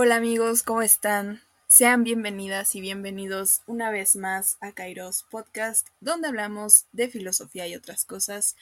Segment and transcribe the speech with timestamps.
[0.00, 1.42] Hola amigos, ¿cómo están?
[1.66, 7.74] Sean bienvenidas y bienvenidos una vez más a Kairos Podcast, donde hablamos de filosofía y
[7.74, 8.54] otras cosas.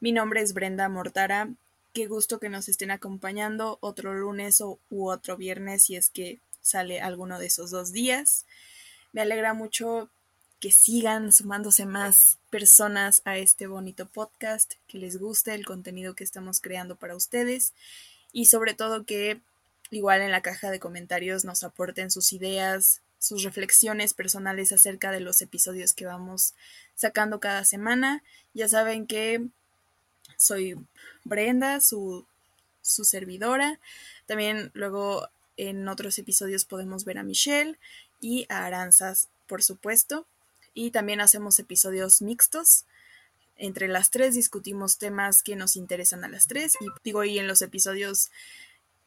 [0.00, 1.50] Mi nombre es Brenda Mortara.
[1.92, 6.40] Qué gusto que nos estén acompañando otro lunes o, u otro viernes si es que
[6.62, 8.44] sale alguno de esos dos días.
[9.12, 10.10] Me alegra mucho
[10.58, 16.24] que sigan sumándose más personas a este bonito podcast, que les guste el contenido que
[16.24, 17.72] estamos creando para ustedes
[18.32, 19.40] y sobre todo que
[19.92, 25.20] igual en la caja de comentarios nos aporten sus ideas, sus reflexiones personales acerca de
[25.20, 26.54] los episodios que vamos
[26.96, 28.24] sacando cada semana.
[28.54, 29.46] Ya saben que
[30.36, 30.76] soy
[31.24, 32.26] Brenda, su,
[32.80, 33.78] su servidora.
[34.26, 37.78] También luego en otros episodios podemos ver a Michelle
[38.18, 40.26] y a Aranzas, por supuesto.
[40.72, 42.86] Y también hacemos episodios mixtos.
[43.58, 46.72] Entre las tres discutimos temas que nos interesan a las tres.
[46.80, 48.30] Y digo, y en los episodios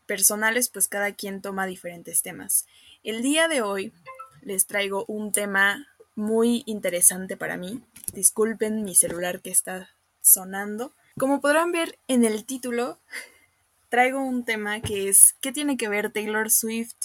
[0.06, 2.66] personales, pues cada quien toma diferentes temas.
[3.04, 3.94] El día de hoy
[4.42, 7.82] les traigo un tema muy interesante para mí.
[8.14, 9.90] Disculpen mi celular que está
[10.22, 10.94] sonando.
[11.18, 13.00] Como podrán ver en el título,
[13.90, 16.96] traigo un tema que es ¿qué tiene que ver Taylor Swift,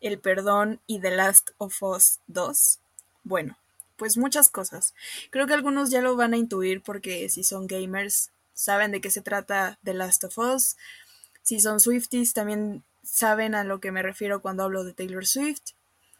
[0.00, 2.78] el perdón y The Last of Us 2?
[3.24, 3.56] Bueno,
[3.96, 4.94] pues muchas cosas.
[5.30, 9.10] Creo que algunos ya lo van a intuir porque si son gamers saben de qué
[9.10, 10.76] se trata The Last of Us,
[11.42, 15.72] si son Swifties, también saben a lo que me refiero cuando hablo de Taylor Swift.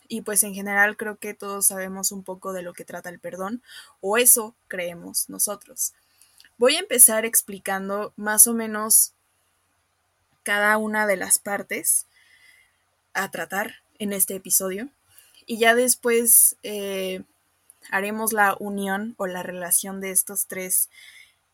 [0.09, 3.19] Y pues en general creo que todos sabemos un poco de lo que trata el
[3.19, 3.62] perdón,
[4.00, 5.94] o eso creemos nosotros.
[6.59, 9.12] Voy a empezar explicando más o menos
[10.43, 12.06] cada una de las partes
[13.15, 14.89] a tratar en este episodio.
[15.47, 17.22] Y ya después eh,
[17.91, 20.91] haremos la unión o la relación de estos tres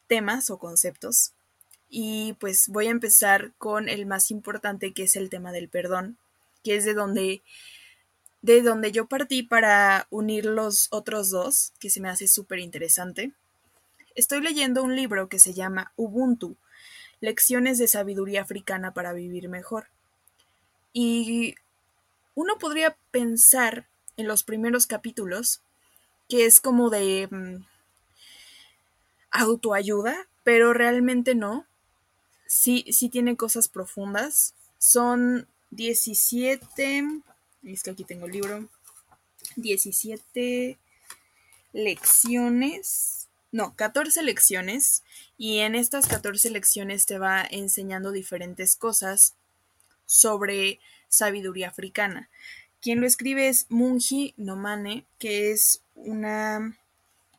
[0.09, 1.33] temas o conceptos
[1.91, 6.19] y pues voy a empezar con el más importante que es el tema del perdón,
[6.63, 7.43] que es de donde
[8.43, 13.33] de donde yo partí para unir los otros dos, que se me hace súper interesante.
[14.15, 16.57] Estoy leyendo un libro que se llama Ubuntu,
[17.21, 19.89] Lecciones de Sabiduría Africana para Vivir Mejor.
[20.93, 21.57] Y
[22.35, 25.61] uno podría pensar en los primeros capítulos
[26.29, 27.65] que es como de mm,
[29.31, 31.67] autoayuda, pero realmente no,
[32.49, 34.55] sí, sí tiene cosas profundas.
[34.79, 37.05] Son 17,
[37.65, 38.69] es que aquí tengo el libro,
[39.55, 40.79] 17
[41.73, 45.05] lecciones, no, 14 lecciones,
[45.37, 49.35] y en estas 14 lecciones te va enseñando diferentes cosas
[50.07, 52.31] sobre sabiduría africana.
[52.81, 56.79] Quien lo escribe es Munji Nomane, que es una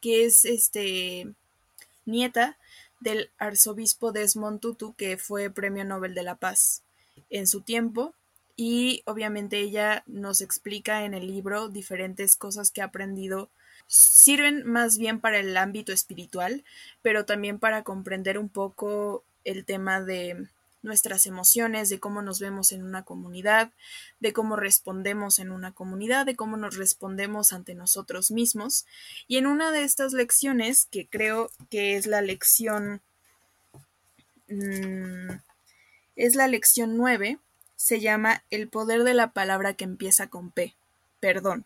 [0.02, 1.34] que es este
[2.06, 2.58] nieta
[3.00, 6.84] del arzobispo Desmond Tutu, que fue Premio Nobel de la Paz
[7.30, 8.14] en su tiempo.
[8.56, 13.50] Y obviamente ella nos explica en el libro diferentes cosas que ha aprendido.
[13.88, 16.64] Sirven más bien para el ámbito espiritual,
[17.02, 20.48] pero también para comprender un poco el tema de
[20.82, 23.72] nuestras emociones, de cómo nos vemos en una comunidad,
[24.20, 28.86] de cómo respondemos en una comunidad, de cómo nos respondemos ante nosotros mismos.
[29.28, 33.02] Y en una de estas lecciones, que creo que es la lección...
[34.48, 35.32] Mm,
[36.16, 37.40] es la lección 9,
[37.78, 40.76] se llama El poder de la palabra que empieza con P,
[41.22, 41.66] perdón.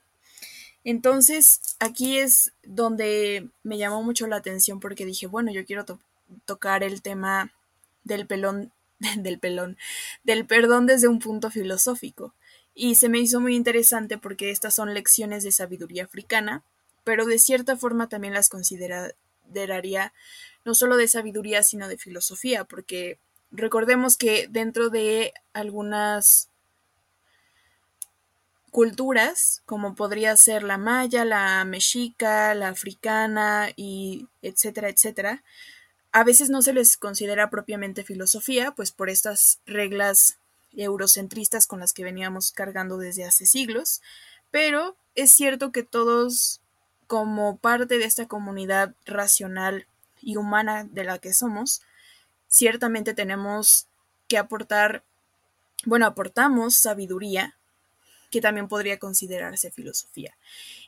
[0.83, 5.86] Entonces, aquí es donde me llamó mucho la atención porque dije, bueno, yo quiero
[6.45, 7.51] tocar el tema
[8.04, 8.71] del pelón
[9.17, 9.77] del pelón,
[10.23, 12.33] del perdón desde un punto filosófico.
[12.75, 16.63] Y se me hizo muy interesante porque estas son lecciones de sabiduría africana,
[17.03, 20.13] pero de cierta forma también las consideraría
[20.65, 23.19] no solo de sabiduría, sino de filosofía, porque
[23.51, 26.50] recordemos que dentro de algunas
[28.71, 35.44] culturas, como podría ser la maya, la mexica, la africana y etcétera, etcétera,
[36.13, 40.38] a veces no se les considera propiamente filosofía, pues por estas reglas
[40.71, 44.01] eurocentristas con las que veníamos cargando desde hace siglos,
[44.51, 46.62] pero es cierto que todos,
[47.07, 49.88] como parte de esta comunidad racional
[50.21, 51.81] y humana de la que somos,
[52.48, 53.88] ciertamente tenemos
[54.27, 55.04] que aportar,
[55.86, 57.57] bueno, aportamos sabiduría
[58.33, 60.35] que también podría considerarse filosofía.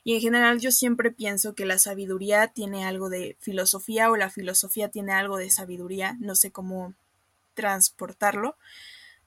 [0.02, 4.30] Y en general yo siempre pienso que la sabiduría tiene algo de filosofía o la
[4.30, 6.92] filosofía tiene algo de sabiduría, no sé cómo
[7.54, 8.56] transportarlo,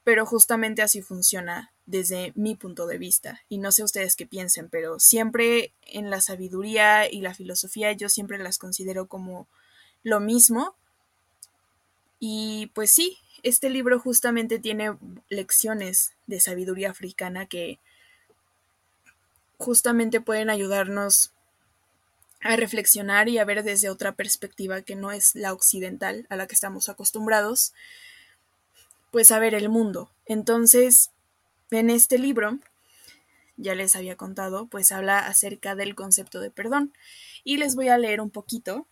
[0.04, 3.42] pero justamente así funciona desde mi punto de vista.
[3.48, 8.10] Y no sé ustedes qué piensen, pero siempre en la sabiduría y la filosofía yo
[8.10, 9.48] siempre las considero como
[10.04, 10.75] lo mismo,
[12.22, 14.98] Y pues sí, este libro justamente tiene
[15.30, 17.80] lecciones de sabiduría africana que
[19.60, 21.34] justamente pueden ayudarnos
[22.42, 26.48] a reflexionar y a ver desde otra perspectiva que no es la occidental a la
[26.48, 27.74] que estamos acostumbrados,
[29.12, 30.10] pues a ver el mundo.
[30.26, 31.12] Entonces,
[31.72, 32.58] en este libro,
[33.58, 36.94] ya les había contado, pues habla acerca del concepto de perdón
[37.44, 38.88] y les voy a leer un poquito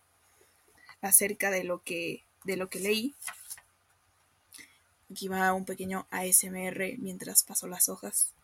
[1.00, 3.14] acerca de lo que de lo que leí.
[5.10, 8.34] Aquí va un pequeño ASMR mientras paso las hojas.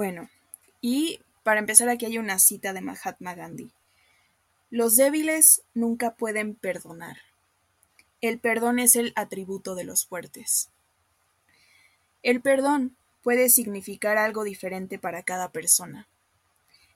[0.00, 0.30] Bueno,
[0.80, 3.70] y para empezar aquí hay una cita de Mahatma Gandhi.
[4.70, 7.18] Los débiles nunca pueden perdonar.
[8.22, 10.70] El perdón es el atributo de los fuertes.
[12.22, 16.08] El perdón puede significar algo diferente para cada persona.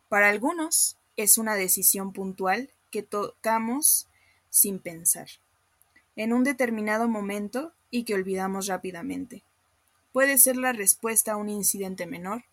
[0.09, 4.09] Para algunos es una decisión puntual que tocamos
[4.49, 5.29] sin pensar,
[6.17, 9.43] en un determinado momento y que olvidamos rápidamente.
[10.11, 12.45] Puede ser la respuesta a un incidente menor,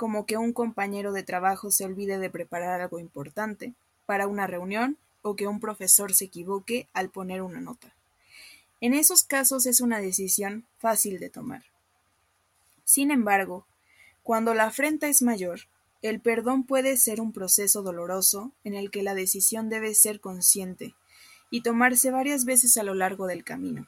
[0.00, 3.74] como que un compañero de trabajo se olvide de preparar algo importante
[4.06, 7.94] para una reunión o que un profesor se equivoque al poner una nota.
[8.80, 11.64] En esos casos es una decisión fácil de tomar.
[12.82, 13.66] Sin embargo,
[14.22, 15.68] cuando la afrenta es mayor,
[16.00, 20.94] el perdón puede ser un proceso doloroso en el que la decisión debe ser consciente
[21.50, 23.86] y tomarse varias veces a lo largo del camino.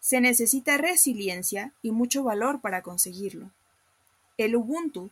[0.00, 3.50] Se necesita resiliencia y mucho valor para conseguirlo.
[4.38, 5.10] El Ubuntu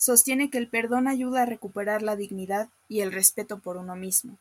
[0.00, 4.38] sostiene que el perdón ayuda a recuperar la dignidad y el respeto por uno mismo.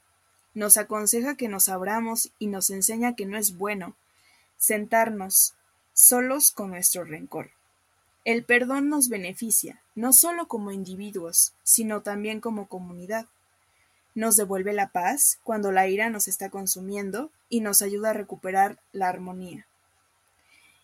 [0.54, 3.94] Nos aconseja que nos abramos y nos enseña que no es bueno
[4.58, 5.56] sentarnos
[5.94, 7.52] solos con nuestro rencor.
[8.24, 13.26] El perdón nos beneficia, no solo como individuos, sino también como comunidad.
[14.16, 18.80] Nos devuelve la paz cuando la ira nos está consumiendo y nos ayuda a recuperar
[18.94, 19.68] la armonía.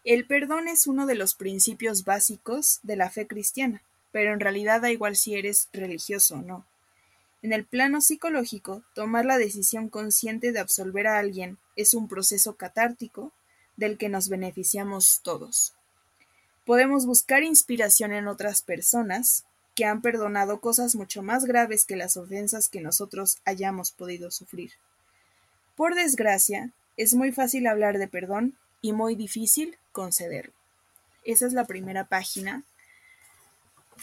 [0.03, 3.81] El perdón es uno de los principios básicos de la fe cristiana
[4.15, 6.65] pero en realidad da igual si eres religioso o no.
[7.41, 12.55] En el plano psicológico, tomar la decisión consciente de absolver a alguien es un proceso
[12.55, 13.33] catártico
[13.75, 15.73] del que nos beneficiamos todos.
[16.65, 19.43] Podemos buscar inspiración en otras personas
[19.75, 24.71] que han perdonado cosas mucho más graves que las ofensas que nosotros hayamos podido sufrir.
[25.75, 30.53] Por desgracia, es muy fácil hablar de perdón y muy difícil concederlo.
[31.25, 32.63] Esa es la primera página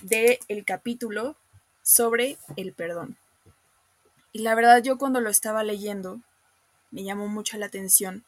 [0.01, 1.37] del el capítulo
[1.83, 3.17] sobre el perdón.
[4.33, 6.21] Y la verdad yo cuando lo estaba leyendo
[6.91, 8.25] me llamó mucho la atención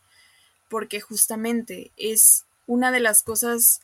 [0.69, 3.81] porque justamente es una de las cosas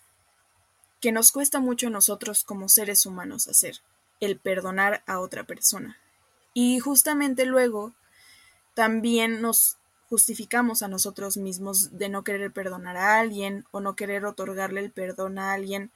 [1.01, 3.81] que nos cuesta mucho a nosotros como seres humanos hacer,
[4.21, 5.99] el perdonar a otra persona.
[6.53, 7.95] Y justamente luego
[8.75, 9.79] también nos
[10.09, 14.91] justificamos a nosotros mismos de no querer perdonar a alguien o no querer otorgarle el
[14.91, 15.91] perdón a alguien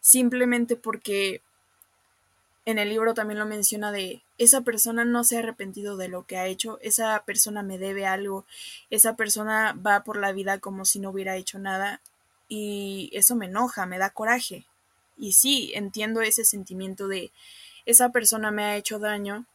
[0.00, 1.42] simplemente porque
[2.66, 6.24] en el libro también lo menciona de esa persona no se ha arrepentido de lo
[6.26, 8.44] que ha hecho, esa persona me debe algo,
[8.90, 12.00] esa persona va por la vida como si no hubiera hecho nada
[12.48, 14.64] y eso me enoja, me da coraje.
[15.16, 17.30] Y sí, entiendo ese sentimiento de
[17.86, 19.46] esa persona me ha hecho daño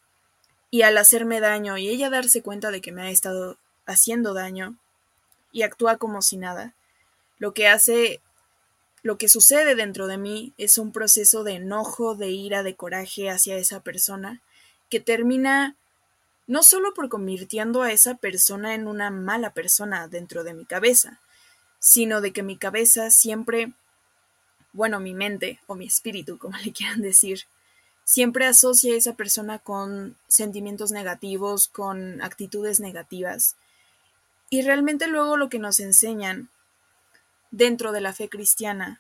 [0.70, 4.76] y al hacerme daño y ella darse cuenta de que me ha estado haciendo daño
[5.52, 6.74] y actúa como si nada,
[7.40, 8.22] lo que hace
[9.06, 13.30] lo que sucede dentro de mí es un proceso de enojo, de ira, de coraje
[13.30, 14.42] hacia esa persona,
[14.90, 15.76] que termina
[16.48, 21.20] no solo por convirtiendo a esa persona en una mala persona dentro de mi cabeza,
[21.78, 23.74] sino de que mi cabeza siempre,
[24.74, 27.42] bueno, mi mente o mi espíritu, como le quieran decir,
[28.06, 33.56] siempre asocia a esa persona con sentimientos negativos, con actitudes negativas.
[34.50, 36.50] Y realmente luego lo que nos enseñan
[37.56, 39.00] dentro de la fe cristiana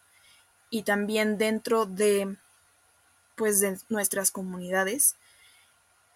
[0.70, 2.38] y también dentro de
[3.36, 5.16] pues de nuestras comunidades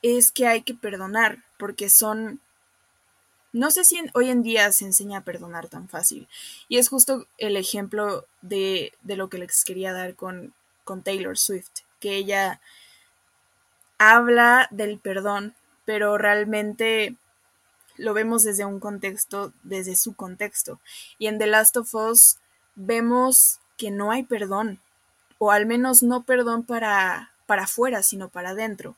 [0.01, 2.39] es que hay que perdonar porque son
[3.51, 6.27] no sé si hoy en día se enseña a perdonar tan fácil.
[6.67, 10.53] Y es justo el ejemplo de, de lo que les quería dar con,
[10.83, 12.61] con Taylor Swift que ella
[13.97, 17.15] habla del perdón pero realmente
[17.99, 20.79] lo vemos desde un contexto, desde su contexto.
[21.17, 22.37] Y en The Last of Us
[22.75, 24.79] vemos que no hay perdón,
[25.37, 28.95] o al menos no perdón para, para afuera, sino para adentro.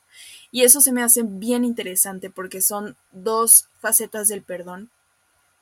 [0.50, 4.90] Y eso se me hace bien interesante porque son dos facetas del perdón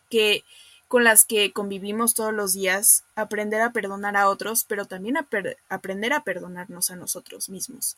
[0.09, 0.45] que
[0.89, 6.13] con las que convivimos todos los días, aprender a perdonar a otros, pero también aprender
[6.13, 7.97] a perdonarnos a nosotros mismos.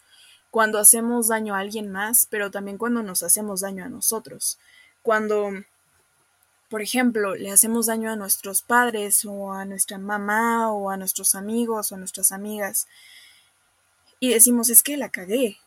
[0.51, 4.59] cuando hacemos daño a alguien más, pero también cuando nos hacemos daño a nosotros.
[5.03, 5.51] Cuando,
[6.71, 11.35] por ejemplo, le hacemos daño a nuestros padres o a nuestra mamá o a nuestros
[11.35, 12.87] amigos o a nuestras amigas
[14.23, 15.59] y decimos, es que la cagué,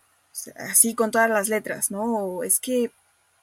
[0.55, 2.03] así con todas las letras, ¿no?
[2.03, 2.89] O es que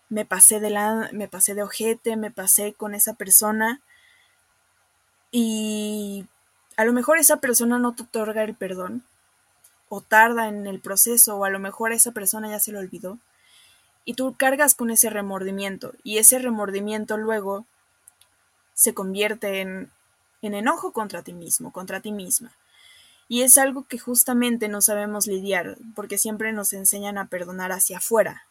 [0.08, 3.82] me pasé de la, me pasé de ojete, me pasé con esa persona
[5.30, 6.26] y
[6.78, 9.04] a lo mejor esa persona no te otorga el perdón
[9.90, 13.18] o tarda en el proceso o a lo mejor esa persona ya se lo olvidó
[14.04, 17.66] y tú cargas con ese remordimiento y ese remordimiento luego
[18.75, 19.90] se convierte en,
[20.40, 22.52] en enojo contra ti mismo, contra ti misma.
[23.28, 27.99] Y es algo que justamente no sabemos lidiar, porque siempre nos enseñan a perdonar hacia
[27.99, 28.44] afuera,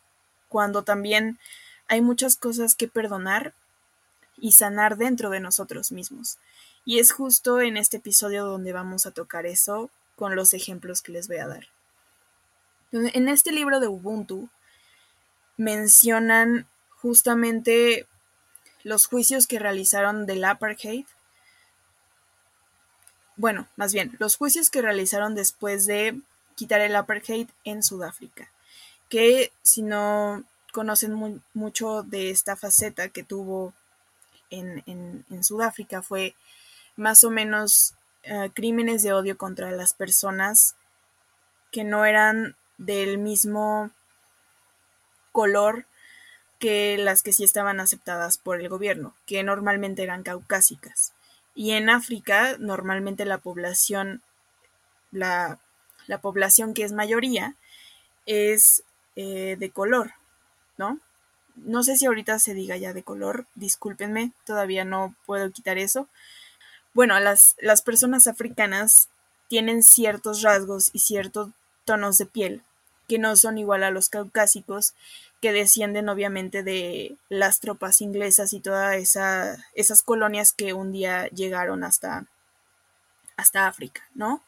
[0.47, 1.37] cuando también
[1.87, 3.53] hay muchas cosas que perdonar
[4.37, 6.37] y sanar dentro de nosotros mismos.
[6.83, 11.11] Y es justo en este episodio donde vamos a tocar eso con los ejemplos que
[11.11, 11.67] les voy a dar.
[12.91, 14.49] En este libro de Ubuntu
[15.61, 16.67] mencionan
[17.01, 18.07] justamente
[18.83, 21.05] los juicios que realizaron del apartheid.
[23.35, 26.19] Bueno, más bien, los juicios que realizaron después de
[26.55, 28.51] quitar el apartheid en Sudáfrica
[29.11, 33.73] que si no conocen mucho de esta faceta que tuvo
[34.49, 36.33] en, Sudáfrica fue
[36.95, 40.75] más o menos eh, crímenes de odio contra las personas
[41.71, 43.91] que no eran del mismo
[45.31, 45.85] color
[46.59, 51.13] que las que sí estaban aceptadas por el gobierno, que normalmente eran caucásicas.
[51.55, 54.21] Y en África, normalmente la población,
[55.11, 55.59] la,
[56.07, 57.55] la población que es mayoría,
[58.27, 58.83] es
[59.15, 60.13] eh, de color,
[60.77, 60.99] ¿no?
[61.55, 66.07] No sé si ahorita se diga ya de color, discúlpenme, todavía no puedo quitar eso.
[66.93, 69.09] Bueno, las, las personas africanas
[69.47, 71.49] tienen ciertos rasgos y ciertos
[71.85, 72.63] tonos de piel
[73.11, 74.93] que no son igual a los caucásicos,
[75.41, 81.27] que descienden obviamente de las tropas inglesas y todas esa, esas colonias que un día
[81.27, 82.25] llegaron hasta,
[83.35, 84.41] hasta África, ¿no?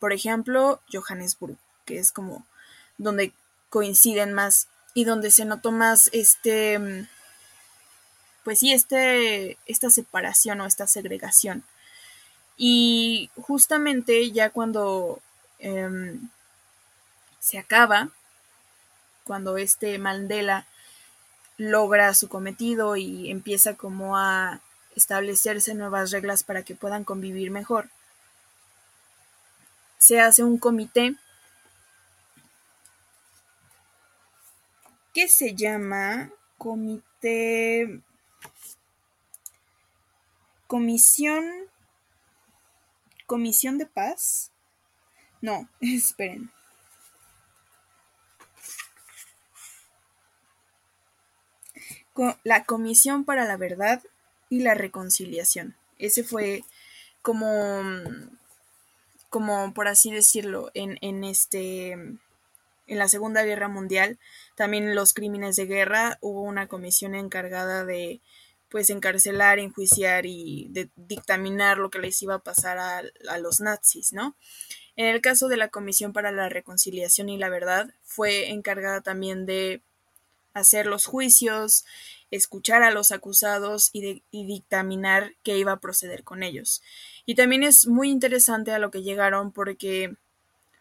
[0.00, 2.44] Por ejemplo, Johannesburg, que es como
[2.98, 3.32] donde
[3.70, 7.06] coinciden más y donde se notó más este,
[8.42, 11.62] pues sí, este, esta separación o esta segregación.
[12.56, 15.22] Y justamente ya cuando
[15.60, 16.30] em,
[17.42, 18.10] se acaba,
[19.24, 20.64] cuando este Mandela
[21.58, 24.60] logra su cometido y empieza como a
[24.94, 27.90] establecerse nuevas reglas para que puedan convivir mejor,
[29.98, 31.16] se hace un comité
[35.12, 38.00] que se llama Comité
[40.68, 41.44] Comisión
[43.26, 44.52] Comisión de Paz.
[45.40, 46.52] No, esperen.
[52.44, 54.02] La Comisión para la Verdad
[54.50, 55.76] y la Reconciliación.
[55.98, 56.64] Ese fue
[57.22, 57.82] como,
[59.30, 64.18] como por así decirlo, en, en este en la Segunda Guerra Mundial,
[64.54, 68.20] también los crímenes de guerra, hubo una comisión encargada de
[68.68, 73.60] pues encarcelar, enjuiciar y de dictaminar lo que les iba a pasar a, a los
[73.60, 74.34] nazis, ¿no?
[74.96, 79.46] En el caso de la Comisión para la Reconciliación y la Verdad, fue encargada también
[79.46, 79.82] de
[80.54, 81.84] hacer los juicios,
[82.30, 86.82] escuchar a los acusados y, dictaminar qué iba a proceder con ellos.
[87.26, 90.16] Y también es muy interesante a lo que llegaron porque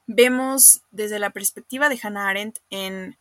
[0.08, 3.18] vemos desde la perspectiva de Hannah Arendt en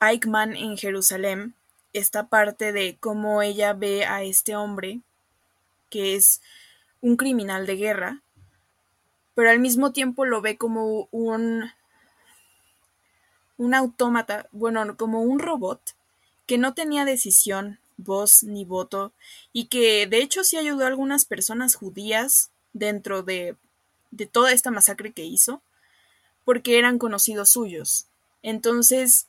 [0.00, 1.54] Eichmann en Jerusalén
[1.92, 5.00] esta parte de cómo ella ve a este hombre
[5.90, 6.42] que es
[7.00, 8.22] un criminal de guerra,
[9.34, 11.70] pero al mismo tiempo lo ve como un
[13.58, 15.80] un autómata, bueno, como un robot
[16.46, 19.12] que no tenía decisión, voz ni voto
[19.52, 23.56] y que de hecho sí ayudó a algunas personas judías dentro de
[24.10, 25.62] de toda esta masacre que hizo,
[26.44, 28.06] porque eran conocidos suyos.
[28.42, 29.26] Entonces,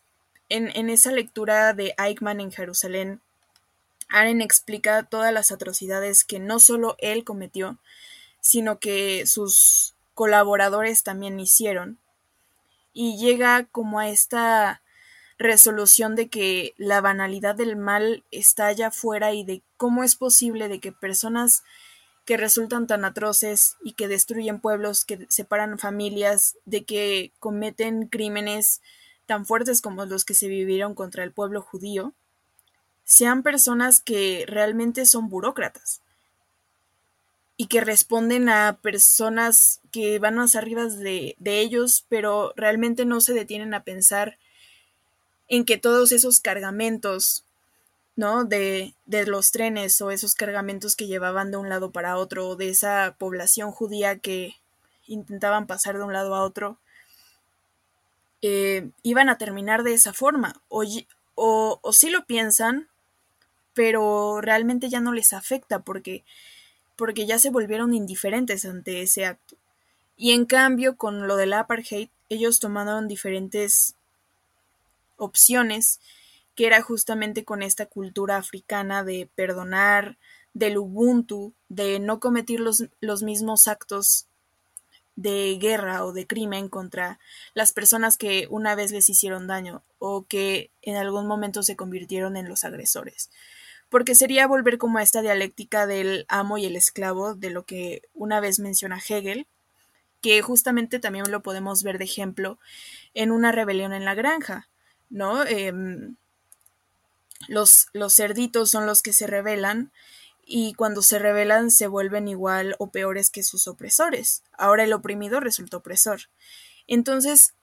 [0.49, 3.21] en, en esa lectura de Eichmann en Jerusalén,
[4.09, 7.77] Aren explica todas las atrocidades que no solo él cometió,
[8.39, 11.97] sino que sus colaboradores también hicieron.
[12.99, 14.81] Y llega como a esta
[15.37, 20.67] resolución de que la banalidad del mal está allá afuera y de cómo es posible
[20.67, 21.61] de que personas
[22.25, 28.81] que resultan tan atroces y que destruyen pueblos, que separan familias, de que cometen crímenes
[29.27, 32.15] tan fuertes como los que se vivieron contra el pueblo judío,
[33.03, 36.01] sean personas que realmente son burócratas.
[37.57, 43.19] Y que responden a personas que van más arriba de, de ellos, pero realmente no
[43.19, 44.37] se detienen a pensar
[45.47, 47.43] en que todos esos cargamentos,
[48.15, 48.45] ¿no?
[48.45, 52.69] De, de, los trenes o esos cargamentos que llevaban de un lado para otro, de
[52.69, 54.55] esa población judía que
[55.07, 56.77] intentaban pasar de un lado a otro,
[58.43, 60.61] eh, iban a terminar de esa forma.
[60.69, 60.83] O,
[61.33, 62.87] o, o sí lo piensan,
[63.73, 66.23] pero realmente ya no les afecta porque
[66.97, 69.55] porque ya se volvieron indiferentes ante ese acto.
[70.17, 73.95] Y en cambio, con lo del apartheid, ellos tomaron diferentes
[75.15, 76.01] opciones,
[76.55, 80.17] que era justamente con esta cultura africana de perdonar,
[80.53, 84.25] del ubuntu, de no cometer los, los mismos actos
[85.15, 87.19] de guerra o de crimen contra
[87.53, 92.37] las personas que una vez les hicieron daño o que en algún momento se convirtieron
[92.37, 93.29] en los agresores
[93.89, 98.01] porque sería volver como a esta dialéctica del amo y el esclavo, de lo que
[98.13, 99.47] una vez menciona Hegel,
[100.21, 102.59] que justamente también lo podemos ver de ejemplo
[103.13, 104.67] en una rebelión en la granja,
[105.09, 105.45] ¿no?
[105.45, 106.15] Em,
[107.47, 109.91] los, los cerditos son los que se rebelan
[110.45, 114.43] y cuando se rebelan se vuelven igual o peores que sus opresores.
[114.57, 116.21] Ahora el oprimido resulta opresor.
[116.87, 117.53] Entonces,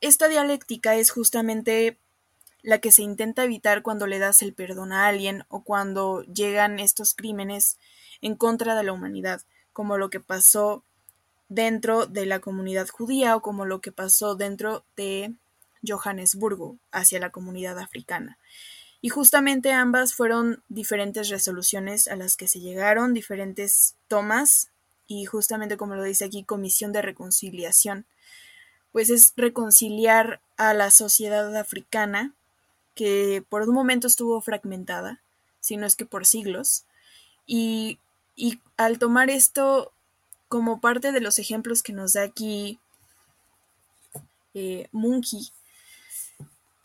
[0.00, 1.98] esta dialéctica es justamente
[2.66, 6.80] la que se intenta evitar cuando le das el perdón a alguien o cuando llegan
[6.80, 7.78] estos crímenes
[8.20, 9.42] en contra de la humanidad,
[9.72, 10.82] como lo que pasó
[11.48, 15.32] dentro de la comunidad judía o como lo que pasó dentro de
[15.86, 18.36] Johannesburgo hacia la comunidad africana.
[19.00, 24.70] Y justamente ambas fueron diferentes resoluciones a las que se llegaron, diferentes tomas,
[25.06, 28.06] y justamente como lo dice aquí, comisión de reconciliación,
[28.90, 32.34] pues es reconciliar a la sociedad africana
[32.96, 35.20] que por un momento estuvo fragmentada,
[35.60, 36.84] si no es que por siglos,
[37.46, 38.00] y,
[38.34, 39.92] y al tomar esto
[40.48, 42.80] como parte de los ejemplos que nos da aquí
[44.54, 45.50] eh, Monkey,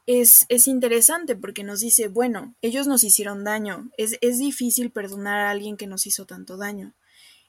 [0.06, 5.40] es, es, interesante porque nos dice, bueno, ellos nos hicieron daño, es, es difícil perdonar
[5.40, 6.94] a alguien que nos hizo tanto daño.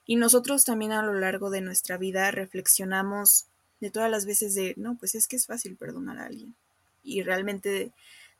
[0.06, 3.46] Y nosotros también a lo largo de nuestra vida reflexionamos
[3.80, 6.54] de todas las veces de, no, pues es que es fácil perdonar a alguien.
[7.02, 7.92] Y realmente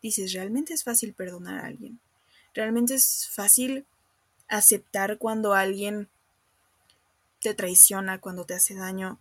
[0.03, 2.01] dices, realmente es fácil perdonar a alguien.
[2.55, 3.87] Realmente es fácil
[4.49, 6.09] aceptar cuando alguien
[7.41, 9.19] te traiciona, cuando te hace daño,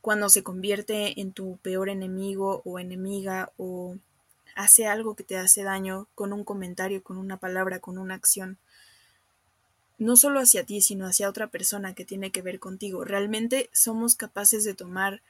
[0.00, 3.96] cuando se convierte en tu peor enemigo o enemiga o
[4.54, 8.58] hace algo que te hace daño con un comentario, con una palabra, con una acción.
[9.98, 13.04] No solo hacia ti, sino hacia otra persona que tiene que ver contigo.
[13.04, 15.22] Realmente somos capaces de tomar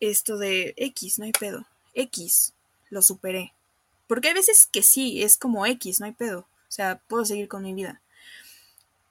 [0.00, 1.66] esto de X, no hay pedo.
[1.94, 2.52] X,
[2.90, 3.52] lo superé.
[4.08, 6.40] Porque hay veces que sí, es como X, no hay pedo.
[6.40, 8.00] O sea, puedo seguir con mi vida.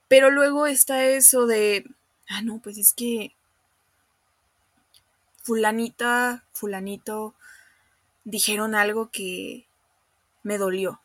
[0.10, 1.86] Pero luego está eso de,
[2.28, 3.34] ah, no, pues es que
[5.44, 7.34] fulanita, fulanito,
[8.26, 9.66] dijeron algo que
[10.44, 11.00] me dolió.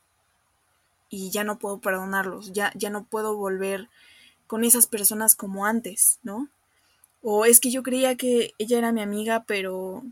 [1.08, 3.88] Y ya no puedo perdonarlos, ya, ya no puedo volver
[4.46, 6.48] con esas personas como antes, ¿no?
[7.22, 10.02] O es que yo creía que ella era mi amiga, pero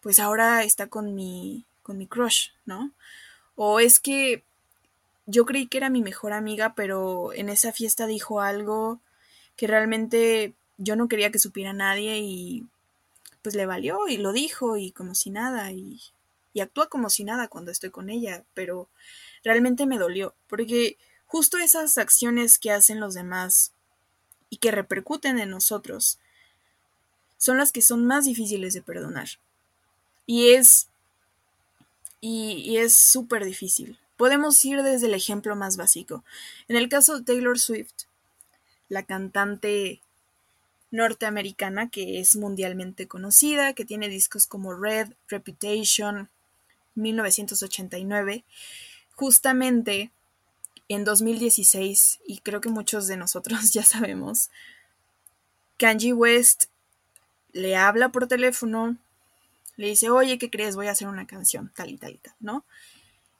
[0.00, 2.92] pues ahora está con mi con mi crush, ¿no?
[3.56, 4.44] O es que
[5.26, 9.00] yo creí que era mi mejor amiga, pero en esa fiesta dijo algo
[9.56, 12.66] que realmente yo no quería que supiera nadie y
[13.42, 16.00] pues le valió y lo dijo y como si nada y,
[16.52, 18.88] y actúa como si nada cuando estoy con ella, pero
[19.44, 23.72] realmente me dolió, porque justo esas acciones que hacen los demás
[24.48, 26.18] y que repercuten en nosotros
[27.38, 29.28] son las que son más difíciles de perdonar.
[30.26, 30.88] Y es
[32.22, 33.98] y, es súper difícil.
[34.16, 36.24] Podemos ir desde el ejemplo más básico.
[36.68, 37.92] En el caso de Taylor Swift,
[38.88, 40.00] la cantante
[40.92, 46.30] norteamericana que es mundialmente conocida, que tiene discos como Red, Reputation,
[46.94, 48.44] 1989,
[49.16, 50.12] justamente
[50.88, 54.50] en 2016, y creo que muchos de nosotros ya sabemos,
[55.76, 56.66] Kanye West
[57.52, 58.96] le habla por teléfono
[59.76, 60.76] le dice, oye, ¿qué crees?
[60.76, 62.64] Voy a hacer una canción, tal y tal y tal, ¿no?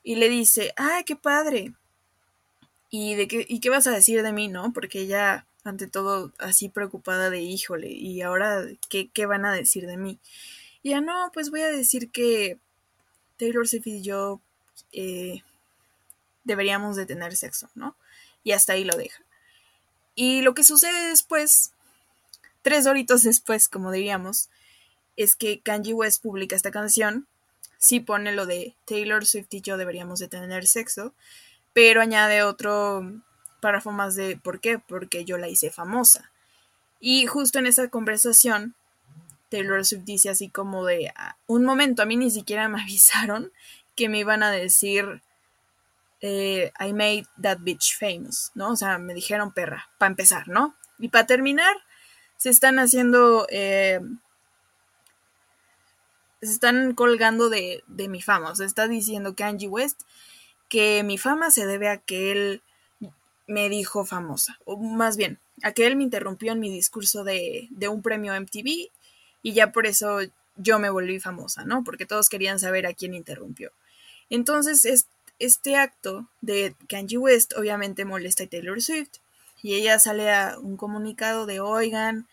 [0.02, 1.74] Y le dice, ay, qué padre.
[2.90, 4.72] ¿Y, de qué, ¿Y qué vas a decir de mí, no?
[4.72, 9.86] Porque ella, ante todo, así preocupada de, híjole, ¿y ahora qué, qué van a decir
[9.86, 10.18] de mí?
[10.82, 12.58] Y ya no, pues voy a decir que
[13.38, 14.40] Taylor Swift y yo
[14.92, 15.42] eh,
[16.44, 17.96] deberíamos de tener sexo, ¿no?
[18.44, 19.22] Y hasta ahí lo deja.
[20.14, 21.72] Y lo que sucede después,
[22.62, 24.50] tres horitos después, como diríamos,
[25.16, 27.26] es que Kanye West publica esta canción,
[27.78, 31.14] sí pone lo de Taylor Swift y yo deberíamos de tener sexo,
[31.72, 33.02] pero añade otro
[33.60, 34.78] párrafo más de ¿por qué?
[34.78, 36.30] Porque yo la hice famosa.
[37.00, 38.74] Y justo en esa conversación,
[39.48, 43.52] Taylor Swift dice así como de, ah, un momento, a mí ni siquiera me avisaron
[43.96, 45.22] que me iban a decir,
[46.20, 48.70] eh, I made that bitch famous, ¿no?
[48.70, 50.74] O sea, me dijeron perra, para empezar, ¿no?
[50.98, 51.74] Y para terminar,
[52.36, 54.00] se están haciendo, eh,
[56.42, 60.02] se están colgando de, de mi fama, o sea, está diciendo Kanye West
[60.68, 62.62] que mi fama se debe a que él
[63.46, 67.68] me dijo famosa, o más bien, a que él me interrumpió en mi discurso de,
[67.70, 68.90] de un premio MTV
[69.42, 70.20] y ya por eso
[70.56, 71.84] yo me volví famosa, ¿no?
[71.84, 73.72] Porque todos querían saber a quién interrumpió.
[74.30, 75.06] Entonces,
[75.38, 79.18] este acto de Kanye West obviamente molesta a Taylor Swift
[79.62, 82.26] y ella sale a un comunicado de, oigan,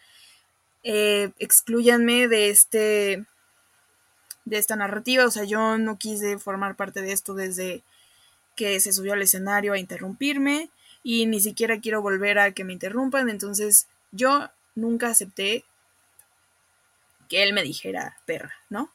[0.83, 3.25] eh, excluyanme de este
[4.49, 7.83] de esta narrativa, o sea, yo no quise formar parte de esto desde
[8.55, 10.69] que se subió al escenario a interrumpirme
[11.03, 15.63] y ni siquiera quiero volver a que me interrumpan, entonces yo nunca acepté
[17.29, 18.91] que él me dijera perra, ¿no?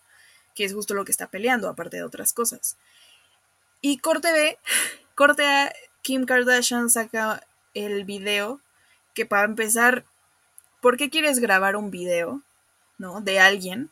[0.54, 2.76] Que es justo lo que está peleando, aparte de otras cosas.
[3.80, 4.58] Y corte B,
[5.14, 8.60] corte A, Kim Kardashian saca el video
[9.14, 10.04] que para empezar,
[10.82, 12.42] ¿por qué quieres grabar un video,
[12.98, 13.20] ¿no?
[13.20, 13.90] De alguien.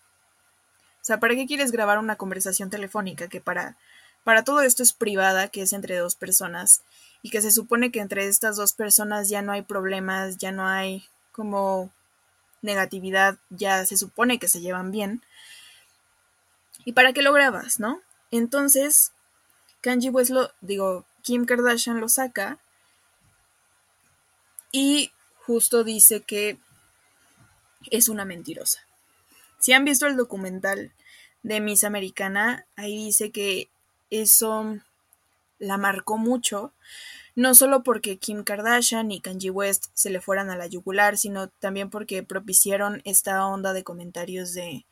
[1.02, 3.76] O sea, ¿para qué quieres grabar una conversación telefónica que para
[4.24, 6.82] para todo esto es privada, que es entre dos personas,
[7.22, 10.66] y que se supone que entre estas dos personas ya no hay problemas, ya no
[10.66, 11.90] hay como
[12.62, 15.22] negatividad, ya se supone que se llevan bien.
[16.84, 18.00] ¿Y para qué lo grabas, no?
[18.30, 19.12] Entonces,
[19.80, 22.58] Kanji West lo, digo, Kim Kardashian lo saca
[24.70, 25.12] y
[25.46, 26.58] justo dice que
[27.90, 28.80] es una mentirosa.
[29.62, 30.90] Si han visto el documental
[31.44, 33.68] de Miss Americana, ahí dice que
[34.10, 34.76] eso
[35.60, 36.72] la marcó mucho,
[37.36, 41.46] no solo porque Kim Kardashian y Kanye West se le fueran a la yugular, sino
[41.46, 44.84] también porque propiciaron esta onda de comentarios de,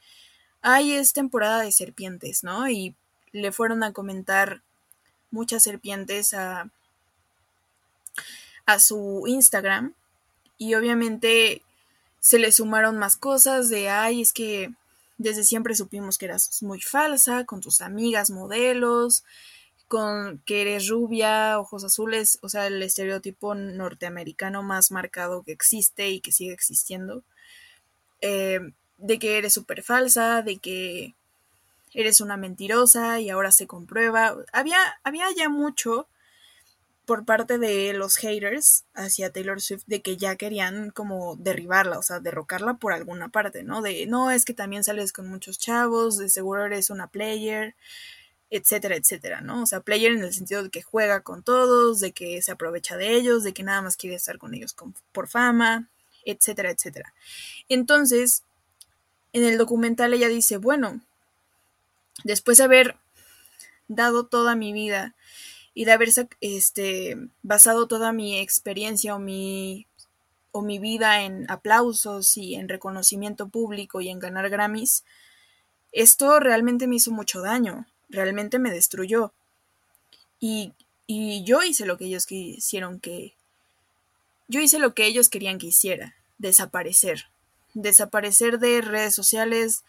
[0.62, 2.70] ay, es temporada de serpientes, ¿no?
[2.70, 2.94] Y
[3.32, 4.62] le fueron a comentar
[5.32, 6.70] muchas serpientes a,
[8.66, 9.94] a su Instagram
[10.58, 11.62] y obviamente
[12.20, 14.72] se le sumaron más cosas de, ay, es que
[15.18, 19.24] desde siempre supimos que eras muy falsa, con tus amigas modelos,
[19.88, 26.10] con que eres rubia, ojos azules, o sea, el estereotipo norteamericano más marcado que existe
[26.10, 27.24] y que sigue existiendo.
[28.20, 28.60] Eh,
[28.98, 31.14] de que eres súper falsa, de que
[31.92, 34.36] eres una mentirosa y ahora se comprueba.
[34.52, 36.06] Había, había ya mucho
[37.10, 42.02] por parte de los haters hacia Taylor Swift de que ya querían como derribarla, o
[42.04, 43.82] sea, derrocarla por alguna parte, ¿no?
[43.82, 47.74] De, no, es que también sales con muchos chavos, de seguro eres una player,
[48.48, 49.64] etcétera, etcétera, ¿no?
[49.64, 52.96] O sea, player en el sentido de que juega con todos, de que se aprovecha
[52.96, 54.76] de ellos, de que nada más quiere estar con ellos
[55.10, 55.88] por fama,
[56.24, 57.12] etcétera, etcétera.
[57.68, 58.44] Entonces,
[59.32, 61.00] en el documental ella dice, bueno,
[62.22, 62.94] después de haber
[63.88, 65.16] dado toda mi vida
[65.74, 69.86] y de haber este, basado toda mi experiencia o mi,
[70.52, 75.04] o mi vida en aplausos y en reconocimiento público y en ganar Grammys,
[75.92, 79.32] esto realmente me hizo mucho daño, realmente me destruyó.
[80.38, 80.72] Y,
[81.06, 83.34] y yo hice lo que ellos quisieron que...
[84.48, 87.26] Yo hice lo que ellos querían que hiciera, desaparecer.
[87.74, 89.84] Desaparecer de redes sociales,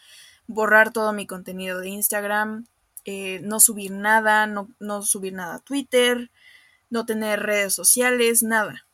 [0.46, 2.68] borrar todo mi contenido de Instagram,
[3.06, 6.30] eh, no subir nada, no, no subir nada a Twitter,
[6.90, 8.86] no tener redes sociales, nada.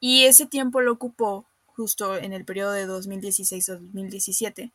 [0.00, 4.72] Y ese tiempo lo ocupó justo en el periodo de 2016 a 2017,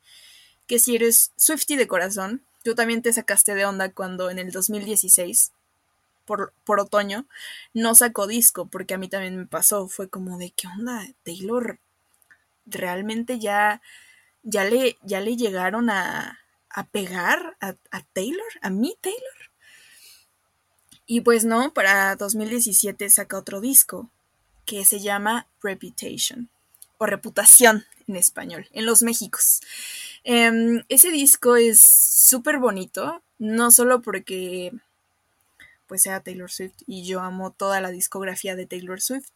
[0.67, 4.51] que si eres Swifty de corazón, tú también te sacaste de onda cuando en el
[4.51, 5.51] 2016,
[6.25, 7.25] por, por otoño,
[7.73, 11.05] no sacó disco, porque a mí también me pasó, fue como de, ¿qué onda?
[11.23, 11.79] Taylor,
[12.65, 13.81] realmente ya,
[14.43, 17.75] ya, le, ya le llegaron a, a pegar a,
[18.13, 19.19] Taylor, a mí Taylor.
[21.05, 24.09] Y pues no, para 2017 saca otro disco
[24.65, 26.49] que se llama Reputation
[26.99, 29.61] o Reputación en español, en los Méxicos.
[30.23, 34.71] Em, ese disco es súper bonito, no solo porque
[35.87, 39.29] pues sea Taylor Swift y yo amo toda la discografía de Taylor Swift,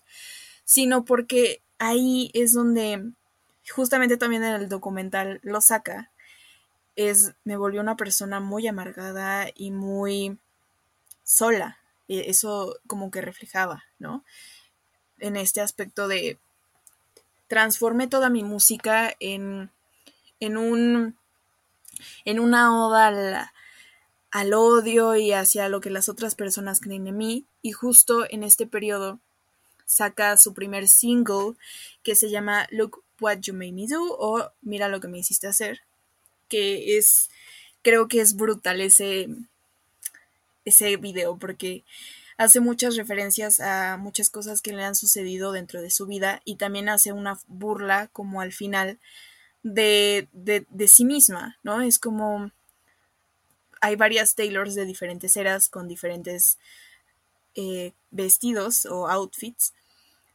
[0.65, 3.11] sino porque ahí es donde
[3.69, 6.11] justamente también en el documental lo saca
[6.95, 10.37] es, me volvió una persona muy amargada y muy
[11.23, 11.79] sola.
[12.07, 14.23] Eso como que reflejaba, ¿no?
[15.19, 16.37] En este aspecto de
[17.47, 19.69] transformé toda mi música en,
[20.39, 21.15] en un
[22.25, 23.51] en una oda al,
[24.31, 28.43] al odio y hacia lo que las otras personas creen en mí y justo en
[28.43, 29.19] este periodo
[29.85, 31.53] saca su primer single
[32.01, 35.47] que se llama Look What You Made Me Do o Mira lo que me hiciste
[35.47, 35.81] hacer,
[36.53, 37.31] que es,
[37.81, 39.27] creo que es brutal ese,
[40.65, 41.83] ese video porque
[42.37, 46.57] hace muchas referencias a muchas cosas que le han sucedido dentro de su vida y
[46.57, 48.99] también hace una burla como al final
[49.63, 51.81] de, de, sí misma, ¿no?
[51.81, 52.51] Es como
[53.81, 56.59] hay varias Taylors de diferentes eras con diferentes
[57.55, 59.73] eh, vestidos o outfits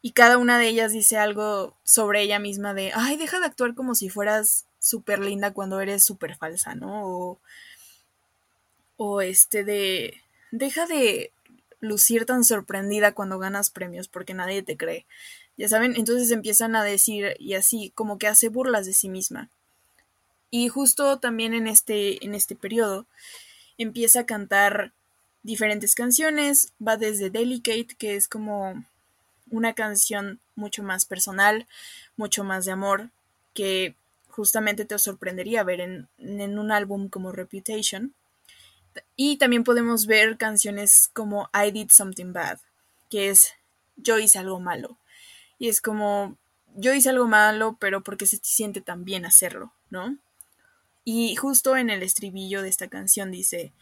[0.02, 3.76] y cada una de ellas dice algo sobre ella misma de, ay, deja de actuar
[3.76, 7.06] como si fueras súper linda cuando eres súper falsa, ¿no?
[7.06, 7.38] O,
[8.96, 10.14] o este de,
[10.50, 11.32] deja de
[11.80, 15.06] lucir tan sorprendida cuando ganas premios porque nadie te cree.
[15.56, 19.48] Ya saben, entonces empiezan a decir y así como que hace burlas de sí misma.
[20.50, 23.06] Y justo también en este, en este periodo
[23.76, 24.92] empieza a cantar
[25.42, 28.84] diferentes canciones, va desde Delicate, que es como
[29.50, 31.66] una canción mucho más personal,
[32.16, 33.10] mucho más de amor,
[33.54, 33.94] que
[34.38, 38.14] justamente te sorprendería ver en, en un álbum como Reputation.
[39.16, 42.60] Y también podemos ver canciones como I Did Something Bad,
[43.10, 43.54] que es
[43.96, 44.96] yo hice algo malo.
[45.58, 46.36] Y es como
[46.76, 50.16] yo hice algo malo, pero porque se siente tan bien hacerlo, ¿no?
[51.04, 53.72] Y justo en el estribillo de esta canción dice,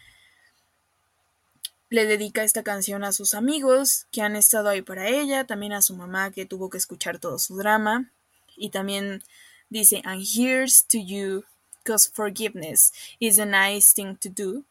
[1.90, 5.83] le dedica esta canción a sus amigos que han estado ahí para ella, también a
[5.83, 8.11] su mamá que tuvo que escuchar todo su drama,
[8.57, 9.23] y también
[9.70, 11.44] dice, and here's to you,
[11.85, 14.64] cause forgiveness is a nice thing to do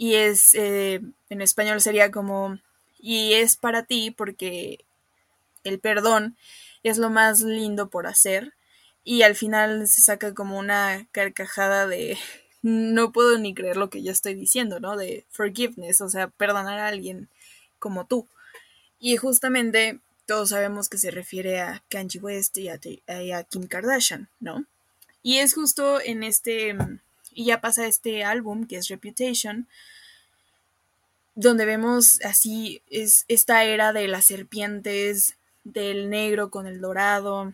[0.00, 2.58] y es, eh, en español sería como,
[2.98, 4.82] y es para ti porque
[5.62, 6.38] el perdón
[6.82, 8.54] es lo más lindo por hacer,
[9.04, 12.16] y al final se saca como una carcajada de,
[12.62, 14.96] no puedo ni creer lo que yo estoy diciendo, ¿no?
[14.96, 17.28] De forgiveness, o sea, perdonar a alguien
[17.78, 18.26] como tú.
[18.98, 20.00] Y justamente
[20.30, 22.78] todos sabemos que se refiere a Kanye West y a,
[23.20, 24.64] y a, Kim Kardashian, ¿no?
[25.24, 26.76] Y es justo en este,
[27.32, 29.66] y ya pasa este álbum que es Reputation,
[31.34, 37.52] donde vemos así es esta era de las serpientes, del negro con el dorado,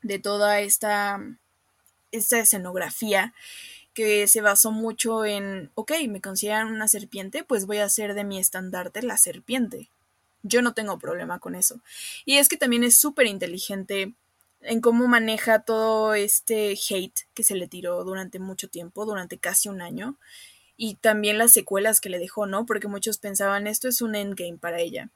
[0.00, 1.20] de toda esta,
[2.12, 3.34] esta escenografía
[3.92, 8.22] que se basó mucho en, ok, me consideran una serpiente, pues voy a hacer de
[8.22, 9.88] mi estandarte la serpiente.
[10.42, 11.80] Yo no tengo problema con eso.
[12.24, 14.14] Y es que también es súper inteligente
[14.60, 19.68] en cómo maneja todo este hate que se le tiró durante mucho tiempo, durante casi
[19.68, 20.16] un año,
[20.76, 22.66] y también las secuelas que le dejó, ¿no?
[22.66, 25.10] Porque muchos pensaban esto es un endgame para ella.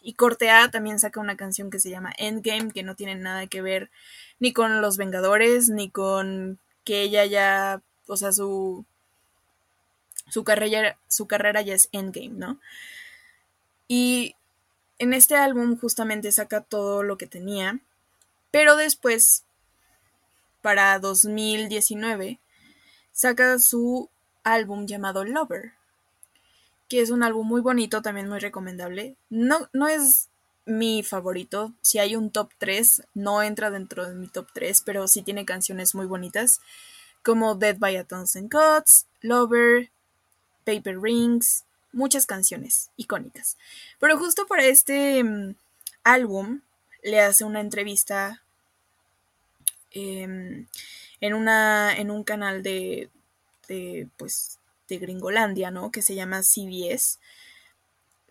[0.00, 3.60] Y Cortea también saca una canción que se llama Endgame, que no tiene nada que
[3.60, 3.90] ver
[4.38, 8.86] ni con los Vengadores, ni con que ella ya, o sea, su,
[10.30, 12.60] su, carrera, su carrera ya es Endgame, ¿no?
[13.88, 14.35] Y
[14.98, 17.80] en este álbum justamente saca todo lo que tenía
[18.56, 19.44] pero después,
[20.62, 22.40] para 2019,
[23.12, 24.08] saca su
[24.44, 25.72] álbum llamado Lover,
[26.88, 29.16] que es un álbum muy bonito, también muy recomendable.
[29.28, 30.30] No, no es
[30.64, 35.06] mi favorito, si hay un top 3, no entra dentro de mi top 3, pero
[35.06, 36.62] sí tiene canciones muy bonitas,
[37.22, 39.90] como Dead by a Thousand Cuts, Lover,
[40.64, 41.64] Paper Rings,
[41.96, 43.56] muchas canciones icónicas.
[43.98, 45.54] Pero justo para este mm,
[46.04, 46.60] álbum
[47.02, 48.42] le hace una entrevista
[49.90, 50.66] em,
[51.20, 53.10] en, una, en un canal de,
[53.68, 55.90] de, pues, de Gringolandia, ¿no?
[55.90, 57.18] Que se llama CBS.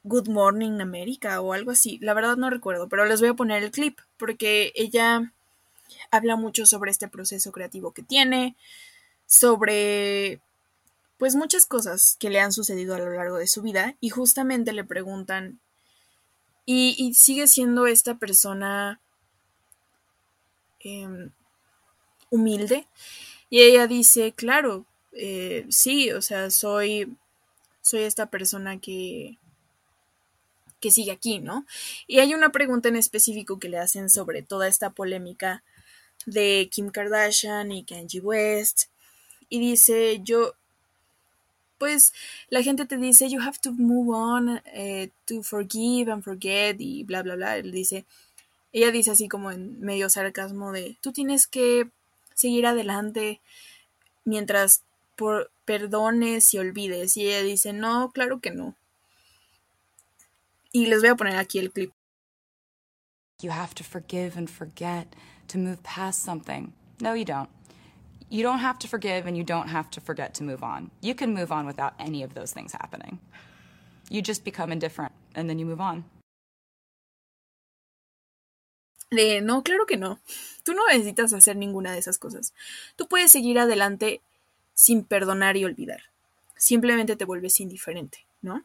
[0.04, 1.97] Good Morning America o algo así.
[1.99, 5.34] La verdad no recuerdo, pero les voy a poner el clip porque ella
[6.12, 8.56] habla mucho sobre este proceso creativo que tiene,
[9.25, 10.41] sobre
[11.17, 14.73] pues muchas cosas que le han sucedido a lo largo de su vida y justamente
[14.73, 15.60] le preguntan
[16.65, 18.99] y, sigue siendo esta persona
[20.80, 21.32] em,
[22.32, 22.88] humilde.
[23.49, 27.15] Y ella dice, claro, eh, sí, o sea, soy,
[27.82, 29.38] soy esta persona que,
[30.80, 31.65] que sigue aquí, ¿no?
[32.08, 35.63] Y hay una pregunta en específico que le hacen sobre toda esta polémica
[36.25, 38.86] de Kim Kardashian y Kanye West.
[39.49, 40.56] Y dice, yo,
[41.77, 42.13] pues
[42.49, 47.03] la gente te dice, you have to move on, eh, to forgive and forget y
[47.03, 47.57] bla, bla, bla.
[47.57, 48.05] Él dice,
[48.71, 51.89] ella dice así como en medio sarcasmo de, tú tienes que
[52.33, 53.41] seguir adelante
[54.25, 54.83] mientras
[55.15, 57.17] por, perdones y olvides.
[57.17, 58.75] Y ella dice, no, claro que no.
[60.71, 61.91] Y les voy a poner aquí el clip.
[63.41, 65.07] You have to forgive and forget
[65.47, 66.73] to move past something.
[67.01, 67.55] No, you don't.
[68.29, 70.91] You don't have to forgive and you don't have to forget to move on.
[71.01, 73.19] You can move on without any of those things happening.
[74.09, 76.05] You just become indifferent and then you move on.
[79.11, 80.19] De, no, claro que no.
[80.63, 82.53] Tú no necesitas hacer ninguna de esas cosas.
[82.95, 84.21] Tú puedes seguir adelante
[84.73, 86.01] sin perdonar y olvidar.
[86.57, 88.63] Simplemente te vuelves indiferente, ¿no?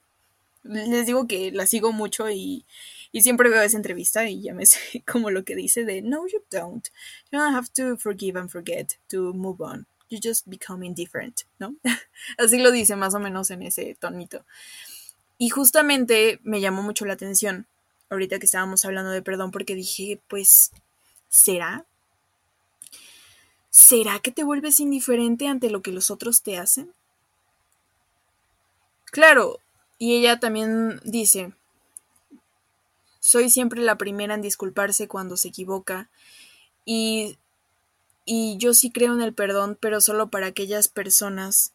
[0.63, 2.67] Les digo que la sigo mucho y,
[3.13, 6.27] y siempre veo esa entrevista y ya me sé como lo que dice de no,
[6.27, 6.89] you don't.
[7.31, 9.87] You don't have to forgive and forget to move on.
[10.09, 11.77] You just become indifferent, ¿no?
[12.39, 14.45] Así lo dice más o menos en ese tonito.
[15.39, 17.67] Y justamente me llamó mucho la atención
[18.11, 20.73] ahorita que estábamos hablando de perdón porque dije, pues,
[21.29, 21.87] ¿será?
[23.71, 26.93] ¿Será que te vuelves indiferente ante lo que los otros te hacen?
[29.07, 29.61] Claro,
[29.99, 31.53] y ella también dice,
[33.21, 36.09] soy siempre la primera en disculparse cuando se equivoca
[36.85, 37.39] y,
[38.25, 41.73] y yo sí creo en el perdón, pero solo para aquellas personas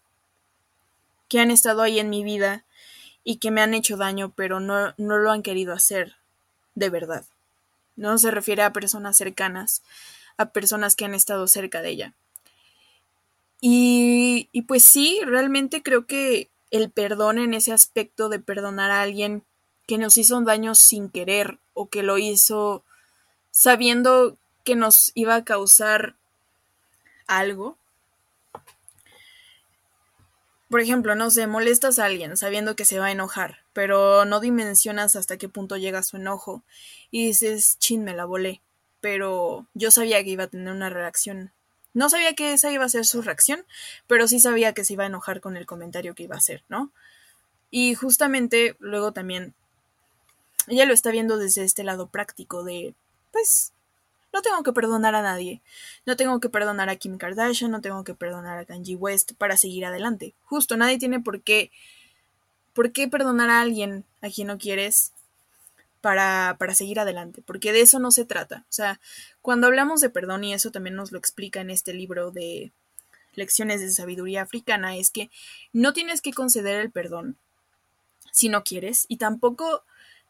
[1.29, 2.65] que han estado ahí en mi vida
[3.23, 6.15] y que me han hecho daño, pero no, no lo han querido hacer
[6.75, 7.25] de verdad.
[7.95, 9.81] No se refiere a personas cercanas,
[10.37, 12.13] a personas que han estado cerca de ella.
[13.61, 19.01] Y, y pues sí, realmente creo que el perdón en ese aspecto de perdonar a
[19.01, 19.43] alguien
[19.87, 22.83] que nos hizo un daño sin querer o que lo hizo
[23.51, 26.15] sabiendo que nos iba a causar
[27.27, 27.77] algo.
[30.69, 34.39] Por ejemplo, no sé, molestas a alguien sabiendo que se va a enojar, pero no
[34.39, 36.63] dimensionas hasta qué punto llega su enojo
[37.11, 38.61] y dices, chin, me la volé.
[38.99, 41.51] Pero yo sabía que iba a tener una reacción.
[41.93, 43.63] No sabía que esa iba a ser su reacción,
[44.07, 46.63] pero sí sabía que se iba a enojar con el comentario que iba a hacer,
[46.67, 46.91] ¿no?
[47.69, 49.53] Y justamente luego también
[50.67, 52.93] ella lo está viendo desde este lado práctico de,
[53.31, 53.71] pues,
[54.35, 55.61] no tengo que perdonar a nadie.
[56.05, 59.55] No tengo que perdonar a Kim Kardashian, no tengo que perdonar a Kanye West para
[59.55, 60.33] seguir adelante.
[60.43, 61.71] Justo, nadie tiene por qué,
[62.73, 65.13] por qué perdonar a alguien a quien no quieres
[66.01, 68.65] para, para seguir adelante, porque de eso no se trata.
[68.69, 68.99] O sea,
[69.41, 72.73] cuando hablamos de perdón, y eso también nos lo explica en este libro de
[73.35, 75.29] Lecciones de Sabiduría Africana, es que
[75.71, 77.37] no tienes que conceder el perdón
[78.31, 79.83] si no quieres, y tampoco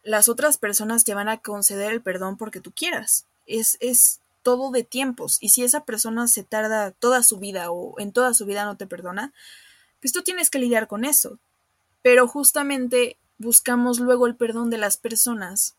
[0.06, 3.26] las otras personas te van a conceder el perdón porque tú quieras.
[3.46, 5.38] Es, es todo de tiempos.
[5.42, 8.78] Y si esa persona se tarda toda su vida o en toda su vida no
[8.78, 9.34] te perdona,
[10.00, 11.40] pues tú tienes que lidiar con eso.
[12.04, 15.76] Pero justamente buscamos luego el perdón de las personas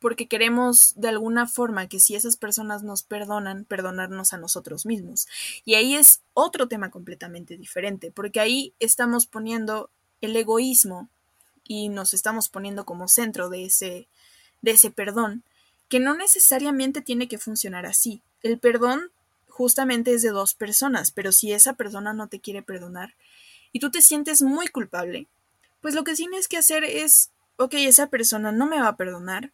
[0.00, 5.26] porque queremos de alguna forma que si esas personas nos perdonan, perdonarnos a nosotros mismos.
[5.64, 11.10] Y ahí es otro tema completamente diferente, porque ahí estamos poniendo el egoísmo
[11.68, 14.08] y nos estamos poniendo como centro de ese,
[14.62, 15.44] de ese perdón,
[15.88, 18.22] que no necesariamente tiene que funcionar así.
[18.42, 19.10] El perdón
[19.48, 23.14] justamente es de dos personas, pero si esa persona no te quiere perdonar
[23.72, 25.26] y tú te sientes muy culpable,
[25.80, 29.52] pues lo que tienes que hacer es, ok, esa persona no me va a perdonar,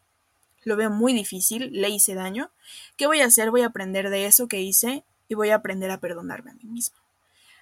[0.62, 2.50] lo veo muy difícil, le hice daño,
[2.96, 3.50] ¿qué voy a hacer?
[3.50, 6.64] Voy a aprender de eso que hice y voy a aprender a perdonarme a mí
[6.64, 6.96] mismo.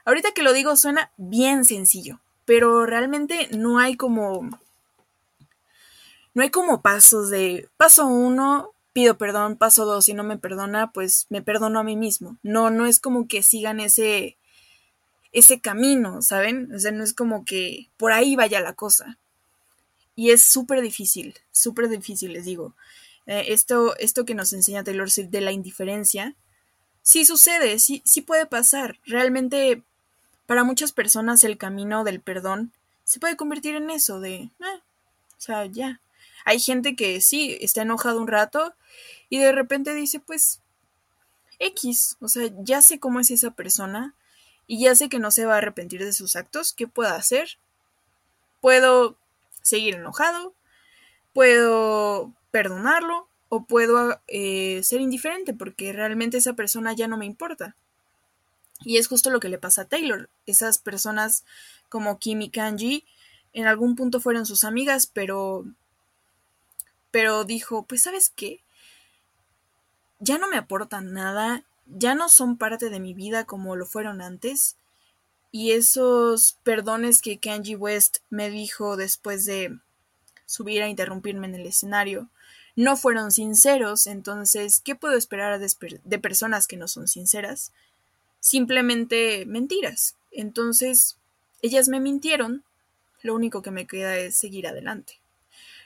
[0.04, 4.48] Ahorita que lo digo suena bien sencillo, pero realmente no hay como
[6.34, 10.92] no hay como pasos de paso uno, pido perdón, paso dos, si no me perdona,
[10.92, 12.38] pues me perdono a mí mismo.
[12.42, 14.36] No, no es como que sigan ese
[15.32, 16.74] ese camino, ¿saben?
[16.74, 19.18] O sea, no es como que por ahí vaya la cosa.
[20.14, 22.74] Y es súper difícil, súper difícil, les digo.
[23.26, 26.36] Eh, esto, esto que nos enseña Taylor Swift de la indiferencia,
[27.02, 28.98] sí sucede, sí, sí puede pasar.
[29.06, 29.82] Realmente
[30.46, 32.72] para muchas personas el camino del perdón
[33.04, 34.80] se puede convertir en eso, de, ah,
[35.36, 36.00] o sea, ya.
[36.44, 38.74] Hay gente que sí, está enojado un rato
[39.28, 40.60] y de repente dice, pues,
[41.58, 44.14] X, o sea, ya sé cómo es esa persona
[44.66, 47.58] y ya sé que no se va a arrepentir de sus actos, ¿qué puedo hacer?
[48.60, 49.16] Puedo
[49.62, 50.54] seguir enojado,
[51.32, 57.76] puedo perdonarlo o puedo eh, ser indiferente porque realmente esa persona ya no me importa.
[58.84, 60.28] Y es justo lo que le pasa a Taylor.
[60.46, 61.44] Esas personas
[61.88, 63.04] como Kim y Kanji
[63.52, 65.64] en algún punto fueron sus amigas, pero
[67.10, 68.60] pero dijo, pues sabes qué,
[70.18, 74.22] ya no me aportan nada, ya no son parte de mi vida como lo fueron
[74.22, 74.76] antes,
[75.50, 79.78] y esos perdones que Kanji West me dijo después de
[80.46, 82.30] subir a interrumpirme en el escenario
[82.76, 87.72] no fueron sinceros, entonces, ¿qué puedo esperar de, de personas que no son sinceras?
[88.42, 90.16] Simplemente mentiras.
[90.32, 91.16] Entonces,
[91.62, 92.64] ellas me mintieron,
[93.22, 95.20] lo único que me queda es seguir adelante.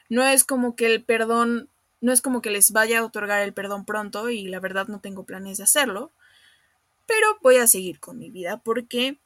[0.09, 1.69] No es como que el perdón,
[2.01, 5.01] no es como que les vaya a otorgar el perdón pronto y la verdad no
[5.01, 6.11] tengo planes de hacerlo,
[7.07, 9.19] pero voy a seguir con mi vida porque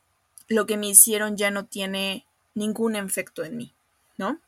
[0.49, 3.73] lo que me hicieron ya no tiene ningún efecto en mí,
[4.19, 4.41] ¿no?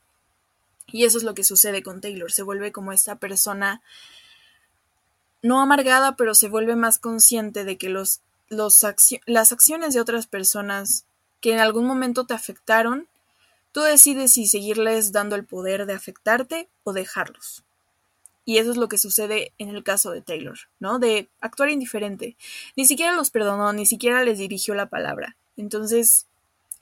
[0.89, 3.81] Y eso es lo que sucede con Taylor, se vuelve como esta persona
[5.41, 8.21] no amargada, pero se vuelve más consciente de que los,
[8.53, 11.05] las acciones de otras personas
[11.41, 13.09] que en algún momento te afectaron,
[13.73, 17.65] tú decides si seguirles dando el poder de afectarte o dejarlos.
[18.45, 20.99] Y eso es lo que sucede en el caso de Taylor, ¿no?
[20.99, 22.37] De actuar indiferente.
[22.77, 25.37] Ni siquiera los perdonó, ni siquiera les dirigió la palabra.
[25.57, 26.27] Entonces,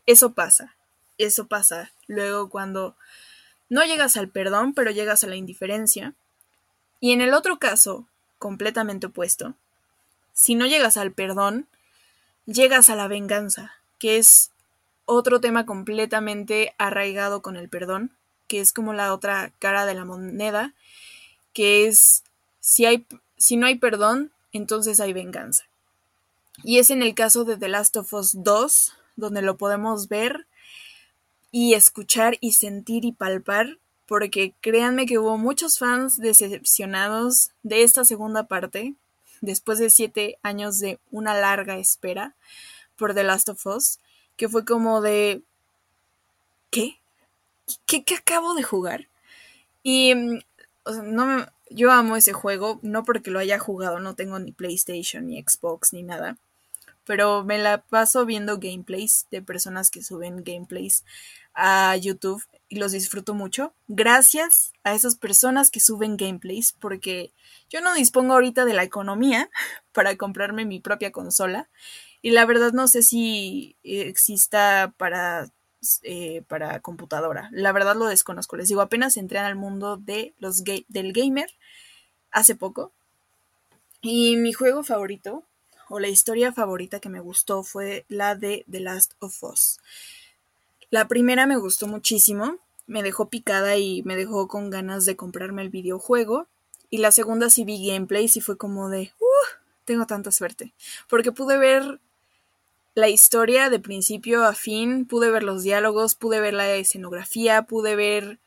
[0.07, 0.77] eso pasa.
[1.19, 2.97] Eso pasa luego cuando
[3.69, 6.15] no llegas al perdón, pero llegas a la indiferencia.
[6.99, 8.07] Y en el otro caso,
[8.39, 9.55] completamente opuesto,
[10.41, 11.67] si no llegas al perdón,
[12.47, 14.53] llegas a la venganza, que es
[15.05, 18.11] otro tema completamente arraigado con el perdón,
[18.47, 20.73] que es como la otra cara de la moneda
[21.53, 22.25] que es
[22.59, 25.65] si, hay, si no hay perdón, entonces hay venganza.
[26.65, 30.47] Y es en el caso de The Last of Us 2, donde lo podemos ver
[31.53, 33.77] y escuchar y sentir y palpar,
[34.07, 38.95] porque créanme que hubo muchos fans decepcionados de esta segunda parte,
[39.41, 42.35] después de siete años de una larga espera
[42.97, 43.99] por The Last of Us,
[44.37, 45.43] que fue como de...
[46.71, 47.01] ¿Qué?
[47.87, 49.09] ¿Qué, acabo de jugar?
[49.83, 50.39] Y mm,
[51.05, 55.41] no yo amo ese juego, no porque lo haya jugado, no tengo ni PlayStation, ni
[55.41, 56.37] Xbox, ni nada.
[57.05, 61.05] Pero me la paso viendo gameplays de personas que suben gameplays
[61.55, 63.75] a YouTube y los disfruto mucho.
[63.89, 67.33] Gracias a esas personas que suben gameplays, porque
[67.69, 69.51] yo no dispongo ahorita de la economía
[69.93, 71.69] para comprarme mi propia consola.
[72.23, 75.51] Y la verdad no sé si exista para
[76.03, 77.49] eh, para computadora.
[77.53, 78.57] La verdad lo desconozco.
[78.57, 81.51] Les digo, apenas entré al mundo de los del gamer
[82.31, 82.93] hace poco.
[84.03, 85.43] Y mi juego favorito,
[85.91, 89.81] o la historia favorita que me gustó, fue la de The Last of Us.
[90.89, 95.63] La primera me gustó muchísimo, me dejó picada y me dejó con ganas de comprarme
[95.63, 96.47] el videojuego.
[96.91, 100.73] Y la segunda sí vi gameplays y fue como de, uh, tengo tanta suerte.
[101.09, 102.01] Porque pude ver
[102.95, 107.97] la historia de principio a fin, pude ver los diálogos, pude ver la escenografía, pude
[107.97, 108.39] ver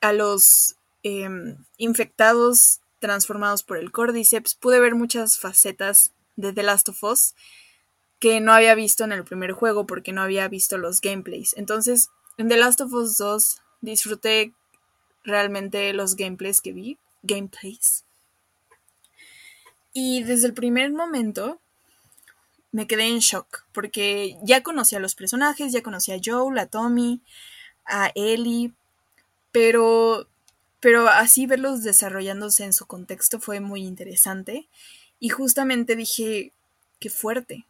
[0.00, 0.74] a los
[1.04, 7.34] em, infectados transformados por el Cordyceps, pude ver muchas facetas de The Last of Us
[8.22, 11.56] que no había visto en el primer juego porque no había visto los gameplays.
[11.56, 14.52] Entonces, en The Last of Us 2 disfruté
[15.24, 18.04] realmente los gameplays que vi, gameplays.
[19.92, 21.58] Y desde el primer momento
[22.70, 26.66] me quedé en shock porque ya conocía a los personajes, ya conocía a Joel, a
[26.66, 27.20] Tommy,
[27.84, 28.72] a Ellie,
[29.50, 30.28] pero,
[30.78, 34.68] pero así verlos desarrollándose en su contexto fue muy interesante
[35.22, 36.52] y justamente dije,
[36.98, 37.64] qué fuerte.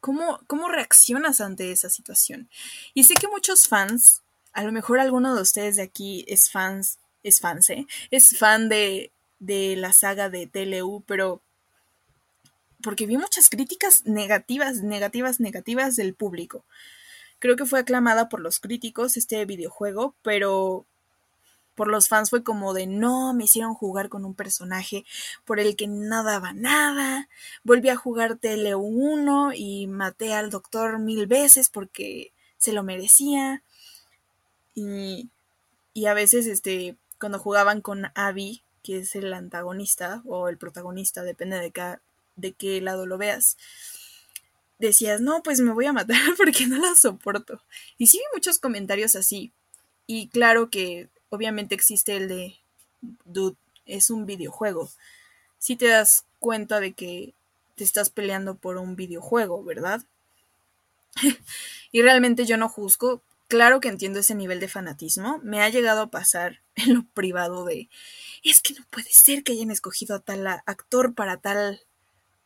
[0.00, 2.50] ¿Cómo, ¿Cómo reaccionas ante esa situación?
[2.92, 4.22] Y sé que muchos fans,
[4.52, 7.86] a lo mejor alguno de ustedes de aquí es fans, es fans, ¿eh?
[8.10, 11.40] Es fan de, de la saga de TLU, pero
[12.82, 16.64] porque vi muchas críticas negativas, negativas, negativas del público.
[17.38, 20.84] Creo que fue aclamada por los críticos este videojuego, pero
[21.74, 25.04] por los fans fue como de no, me hicieron jugar con un personaje
[25.44, 27.28] por el que nada va nada.
[27.64, 33.62] Volví a jugar TL1 y maté al doctor mil veces porque se lo merecía.
[34.74, 35.30] Y,
[35.94, 41.22] y a veces, este, cuando jugaban con Abby, que es el antagonista o el protagonista,
[41.22, 41.72] depende de
[42.36, 43.58] de qué lado lo veas,
[44.78, 47.62] decías, no, pues me voy a matar porque no la soporto.
[47.98, 49.52] Y sí vi muchos comentarios así.
[50.06, 52.56] Y claro que obviamente existe el de,
[53.24, 53.56] dude,
[53.86, 54.90] es un videojuego.
[55.58, 57.32] Si te das cuenta de que
[57.74, 60.02] te estás peleando por un videojuego, ¿verdad?
[61.92, 63.22] y realmente yo no juzgo.
[63.48, 65.40] Claro que entiendo ese nivel de fanatismo.
[65.42, 67.88] Me ha llegado a pasar en lo privado de,
[68.44, 71.80] es que no puede ser que hayan escogido a tal actor para tal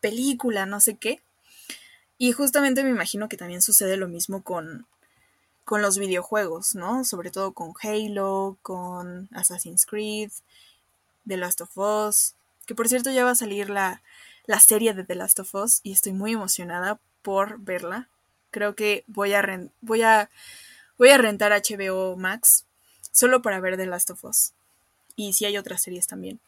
[0.01, 1.21] película, no sé qué.
[2.19, 4.87] Y justamente me imagino que también sucede lo mismo con,
[5.67, 7.05] con los videojuegos, ¿no?
[7.05, 10.31] Sobre todo con Halo, con Assassin's Creed,
[11.27, 12.37] The Last of Us.
[12.67, 14.01] Que por cierto ya va a salir la,
[14.47, 18.09] la serie de The Last of Us y estoy muy emocionada por verla.
[18.53, 19.45] Creo que voy a,
[19.81, 20.31] voy a,
[20.99, 22.65] voy a rentar HBO Max
[23.11, 24.53] solo para ver The Last of Us
[25.17, 26.39] y si hay otras series también.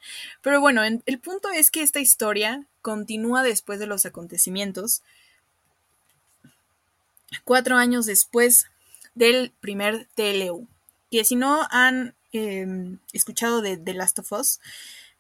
[0.43, 5.03] Pero bueno, el punto es que esta historia continúa después de los acontecimientos,
[7.43, 8.69] cuatro años después
[9.19, 10.67] del primer TLU.
[11.11, 14.61] Que si no han em, escuchado de The Last of Us,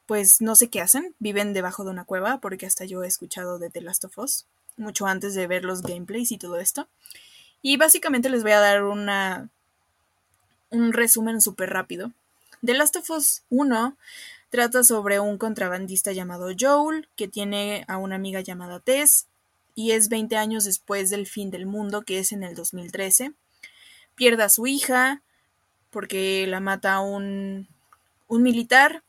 [0.07, 3.59] pues no sé qué hacen, viven debajo de una cueva, porque hasta yo he escuchado
[3.59, 4.47] de The Last of Us,
[4.77, 6.89] mucho antes de ver los gameplays y todo esto.
[7.61, 9.49] Y básicamente les voy a dar una,
[10.71, 12.13] un resumen súper rápido
[12.65, 13.97] The Last of Us 1
[14.51, 19.27] Trata sobre un contrabandista llamado Joel, que tiene a una amiga llamada Tess,
[19.75, 23.33] y es 20 años después del fin del mundo, que es en el 2013.
[24.19, 25.23] Pierde a su hija
[25.91, 27.66] porque la mata un,
[28.27, 29.03] un militar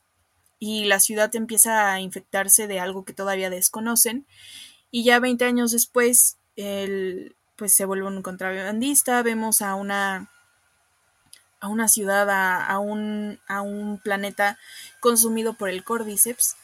[0.58, 4.26] y la ciudad empieza a infectarse de algo que todavía desconocen.
[4.90, 10.30] Y ya 20 años después, él pues se vuelve un contrabandista, vemos a una
[11.60, 14.58] a una ciudad, a, un, a un planeta
[14.98, 16.56] consumido por el Cordyceps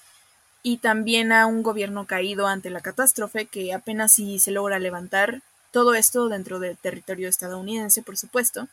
[0.63, 5.43] y también a un gobierno caído ante la catástrofe que apenas si se logra levantar.
[5.77, 8.67] Todo esto dentro del territorio estadounidense, por supuesto.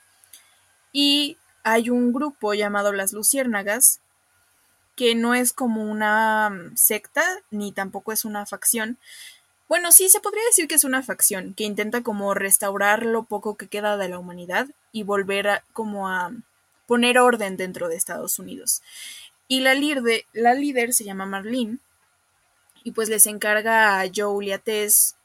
[0.93, 3.99] Y hay un grupo llamado las Luciérnagas,
[4.95, 8.97] que no es como una secta, ni tampoco es una facción,
[9.67, 13.57] bueno, sí, se podría decir que es una facción que intenta como restaurar lo poco
[13.57, 16.31] que queda de la humanidad y volver a, como a
[16.87, 18.81] poner orden dentro de Estados Unidos.
[19.49, 21.79] Y la, líder, la líder se llama Marlene
[22.85, 25.17] y pues les encarga a Joe Tess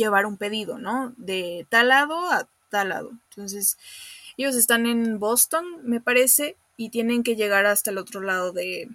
[0.00, 1.14] llevar un pedido, ¿no?
[1.16, 3.12] De tal lado a tal lado.
[3.30, 3.78] Entonces,
[4.36, 8.88] ellos están en Boston, me parece, y tienen que llegar hasta el otro lado de,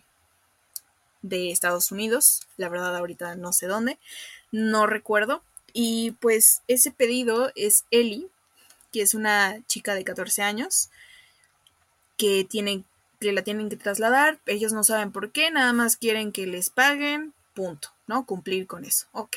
[1.22, 2.48] de Estados Unidos.
[2.58, 3.98] La verdad, ahorita no sé dónde
[4.56, 5.44] no recuerdo.
[5.74, 8.28] Y pues ese pedido es Ellie,
[8.92, 10.90] que es una chica de 14 años,
[12.18, 12.86] que, tienen,
[13.20, 14.40] que la tienen que trasladar.
[14.46, 18.26] Ellos no saben por qué, nada más quieren que les paguen, punto, ¿no?
[18.26, 19.08] Cumplir con eso.
[19.12, 19.36] Ok.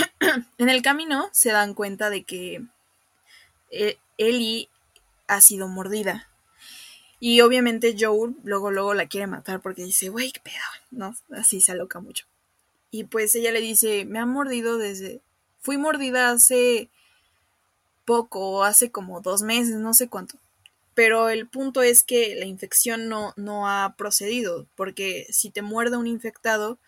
[0.58, 2.62] en el camino se dan cuenta de que
[3.70, 4.68] eh, Ellie
[5.26, 6.28] ha sido mordida.
[7.20, 10.56] Y obviamente Joel luego, luego la quiere matar porque dice, wey, qué pedo,
[10.90, 11.14] ¿no?
[11.36, 12.26] Así se aloca mucho.
[12.90, 15.20] Y pues ella le dice, me ha mordido desde...
[15.60, 16.88] Fui mordida hace
[18.04, 20.36] poco, hace como dos meses, no sé cuánto.
[20.94, 25.96] Pero el punto es que la infección no, no ha procedido, porque si te muerde
[25.96, 26.78] un infectado,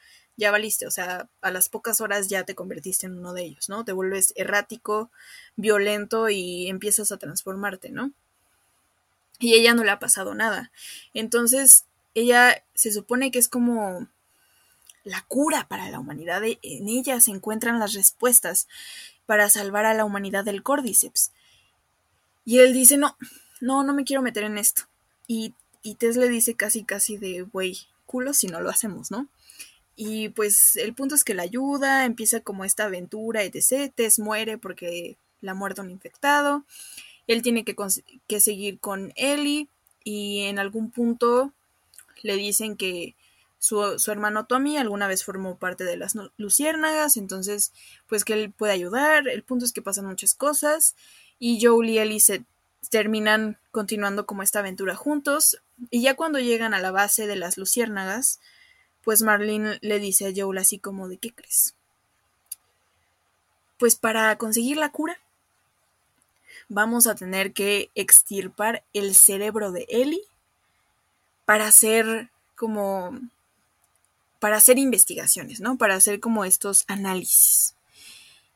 [0.41, 3.69] ya valiste, o sea, a las pocas horas ya te convertiste en uno de ellos,
[3.69, 3.85] ¿no?
[3.85, 5.11] Te vuelves errático,
[5.55, 8.11] violento y empiezas a transformarte, ¿no?
[9.39, 10.73] Y ella no le ha pasado nada.
[11.13, 11.85] Entonces,
[12.15, 14.09] ella se supone que es como
[15.05, 16.43] la cura para la humanidad.
[16.43, 18.67] E, en ella se encuentran las respuestas
[19.27, 21.33] para salvar a la humanidad del Cordyceps.
[22.47, 23.17] Y él dice, no,
[23.61, 24.85] no, no me quiero meter en esto.
[25.27, 29.29] Y, y Tess le dice casi, casi de, güey, culo si no lo hacemos, ¿no?
[30.03, 33.93] Y pues el punto es que la ayuda, empieza como esta aventura, etc.
[33.95, 36.65] Tess muere porque la muerte un infectado.
[37.27, 37.77] Él tiene que,
[38.27, 39.69] que seguir con Ellie
[40.03, 41.53] y en algún punto
[42.23, 43.15] le dicen que
[43.59, 47.71] su, hermano Tommy alguna vez formó parte de las Luciérnagas, entonces,
[48.09, 49.29] pues que él puede ayudar.
[49.29, 50.97] El punto es que pasan muchas cosas
[51.39, 52.47] y Joel y Ellie se
[52.89, 55.61] terminan continuando como esta aventura juntos.
[55.91, 58.41] Y ya cuando llegan a la base de las Luciérnagas,
[59.05, 61.75] pues Marlene le dice a Joel así como de ¿qué crees?
[63.79, 65.19] Pues para conseguir la cura
[66.69, 70.25] vamos a tener que extirpar el cerebro de Ellie
[71.45, 73.19] para hacer como
[74.39, 75.77] para hacer investigaciones, ¿no?
[75.77, 77.75] Para hacer como estos análisis.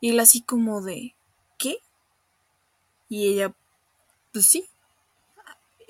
[0.01, 1.15] Y él así como de,
[1.59, 1.79] ¿qué?
[3.09, 3.55] Y ella,
[4.33, 4.65] pues sí,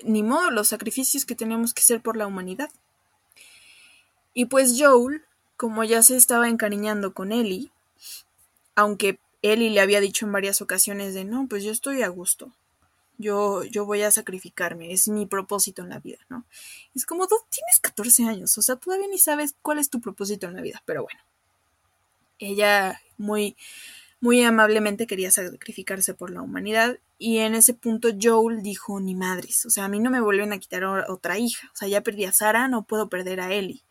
[0.03, 2.69] ni modo, los sacrificios que tenemos que hacer por la humanidad.
[4.35, 5.23] Y pues Joel,
[5.57, 7.71] como ya se estaba encariñando con Ellie,
[8.75, 12.51] aunque Ellie le había dicho en varias ocasiones de, no, pues yo estoy a gusto,
[13.17, 16.43] yo, yo voy a sacrificarme, es mi propósito en la vida, ¿no?
[16.93, 20.47] Es como, tú tienes 14 años, o sea, todavía ni sabes cuál es tu propósito
[20.47, 21.21] en la vida, pero bueno.
[22.37, 23.55] Ella muy,
[24.19, 29.65] muy amablemente quería sacrificarse por la humanidad y en ese punto Joel dijo, ni madres,
[29.65, 32.25] o sea, a mí no me vuelven a quitar otra hija, o sea, ya perdí
[32.25, 33.81] a Sara, no puedo perder a Ellie.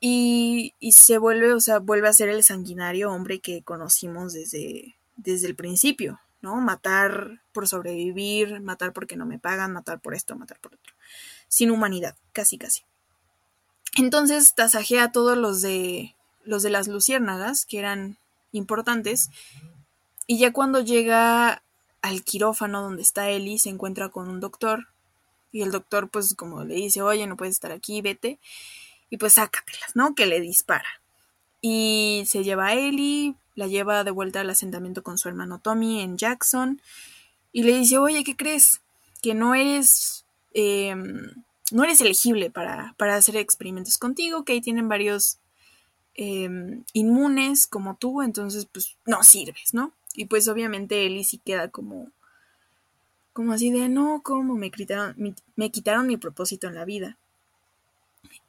[0.00, 4.96] Y, y se vuelve, o sea, vuelve a ser el sanguinario hombre que conocimos desde,
[5.16, 6.56] desde el principio, ¿no?
[6.56, 10.92] Matar por sobrevivir, matar porque no me pagan, matar por esto, matar por otro.
[11.48, 12.82] Sin humanidad, casi casi.
[13.96, 16.14] Entonces tasajea a todos los de
[16.44, 18.18] los de las luciérnagas, que eran
[18.52, 19.30] importantes,
[20.26, 21.62] y ya cuando llega
[22.02, 24.88] al quirófano donde está Eli, se encuentra con un doctor,
[25.52, 28.38] y el doctor pues como le dice, oye, no puedes estar aquí, vete,
[29.10, 30.14] y pues sácatelas, ¿no?
[30.14, 30.88] Que le dispara.
[31.60, 36.00] Y se lleva a Ellie, la lleva de vuelta al asentamiento con su hermano Tommy
[36.00, 36.80] en Jackson
[37.52, 38.80] y le dice, oye, ¿qué crees?
[39.22, 41.30] Que no eres, em,
[41.70, 45.38] no eres elegible para, hacer experimentos contigo, que ahí tienen varios
[46.14, 49.92] em, inmunes como tú, entonces pues no sirves, ¿no?
[50.14, 52.10] Y pues obviamente Ellie sí queda como,
[53.32, 55.16] como así de, no, ¿cómo me quitaron,
[55.56, 57.18] me quitaron mi propósito en la vida?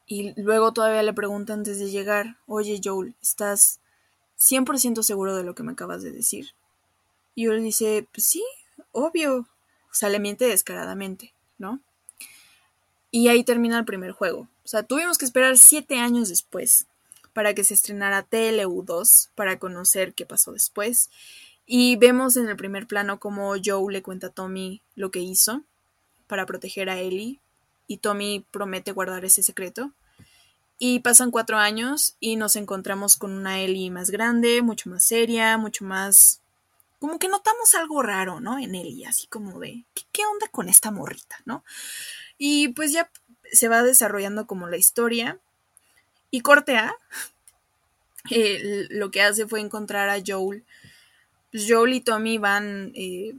[0.06, 3.80] Y luego todavía le pregunta antes de llegar, oye Joel, ¿estás
[4.38, 6.50] 100% seguro de lo que me acabas de decir?
[7.34, 8.44] Y Joel dice, pues sí,
[8.92, 9.38] obvio.
[9.38, 11.80] O sea, le miente descaradamente, ¿no?
[13.10, 14.48] Y ahí termina el primer juego.
[14.64, 16.86] O sea, tuvimos que esperar siete años después
[17.32, 21.10] para que se estrenara TLU2 para conocer qué pasó después.
[21.66, 25.62] Y vemos en el primer plano cómo Joe le cuenta a Tommy lo que hizo
[26.26, 27.40] para proteger a Ellie
[27.86, 29.92] y Tommy promete guardar ese secreto.
[30.78, 35.56] Y pasan cuatro años y nos encontramos con una Ellie más grande, mucho más seria,
[35.56, 36.42] mucho más...
[36.98, 38.58] Como que notamos algo raro, ¿no?
[38.58, 41.64] En Ellie, así como de, ¿qué, onda con esta morrita, ¿no?
[42.38, 43.10] Y pues ya
[43.52, 45.38] se va desarrollando como la historia.
[46.30, 46.94] Y corte A,
[48.90, 50.64] lo que hace fue encontrar a Joel.
[51.52, 53.34] Pues Joel y Tommy van, eh,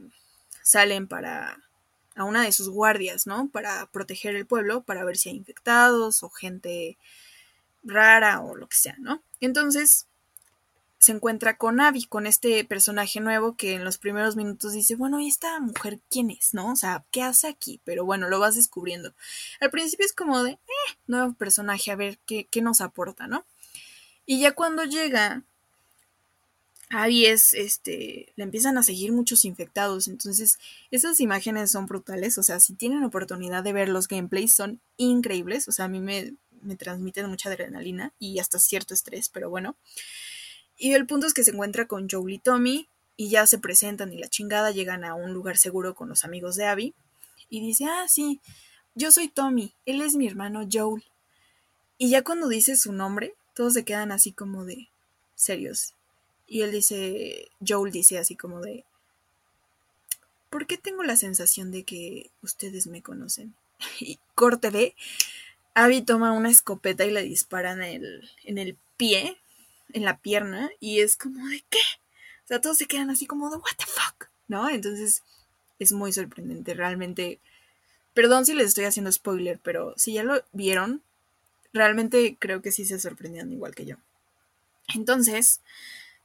[0.62, 1.56] salen para
[2.20, 3.48] a una de sus guardias, ¿no?
[3.48, 6.98] Para proteger el pueblo, para ver si hay infectados o gente
[7.84, 9.22] rara o lo que sea, ¿no?
[9.40, 10.06] Entonces
[10.98, 15.20] se encuentra con Abby, con este personaje nuevo que en los primeros minutos dice, bueno,
[15.20, 16.72] ¿y esta mujer quién es, no?
[16.72, 17.80] O sea, ¿qué hace aquí?
[17.84, 19.14] Pero bueno, lo vas descubriendo.
[19.60, 20.58] Al principio es como de, eh,
[21.06, 23.44] nuevo personaje, a ver qué, qué nos aporta, ¿no?
[24.26, 25.44] Y ya cuando llega
[26.90, 30.58] Ahí es, este, le empiezan a seguir muchos infectados, entonces
[30.90, 35.68] esas imágenes son brutales, o sea, si tienen oportunidad de ver los gameplays son increíbles,
[35.68, 39.76] o sea, a mí me, me transmiten mucha adrenalina y hasta cierto estrés, pero bueno.
[40.78, 44.12] Y el punto es que se encuentra con Joel y Tommy y ya se presentan
[44.12, 46.94] y la chingada llegan a un lugar seguro con los amigos de Abby
[47.50, 48.40] y dice, ah, sí,
[48.94, 51.04] yo soy Tommy, él es mi hermano Joel.
[51.98, 54.88] Y ya cuando dice su nombre, todos se quedan así como de
[55.34, 55.94] serios.
[56.48, 58.84] Y él dice, Joel dice así como de,
[60.50, 63.54] ¿por qué tengo la sensación de que ustedes me conocen?
[64.00, 64.94] Y corte de,
[65.74, 69.36] Abby toma una escopeta y le dispara en el, en el pie,
[69.92, 71.78] en la pierna, y es como de, ¿qué?
[72.44, 74.28] O sea, todos se quedan así como de, ¿what the fuck?
[74.48, 74.68] ¿No?
[74.70, 75.22] Entonces
[75.78, 77.40] es muy sorprendente, realmente.
[78.14, 81.02] Perdón si les estoy haciendo spoiler, pero si ya lo vieron,
[81.72, 83.96] realmente creo que sí se sorprendieron igual que yo.
[84.94, 85.60] Entonces,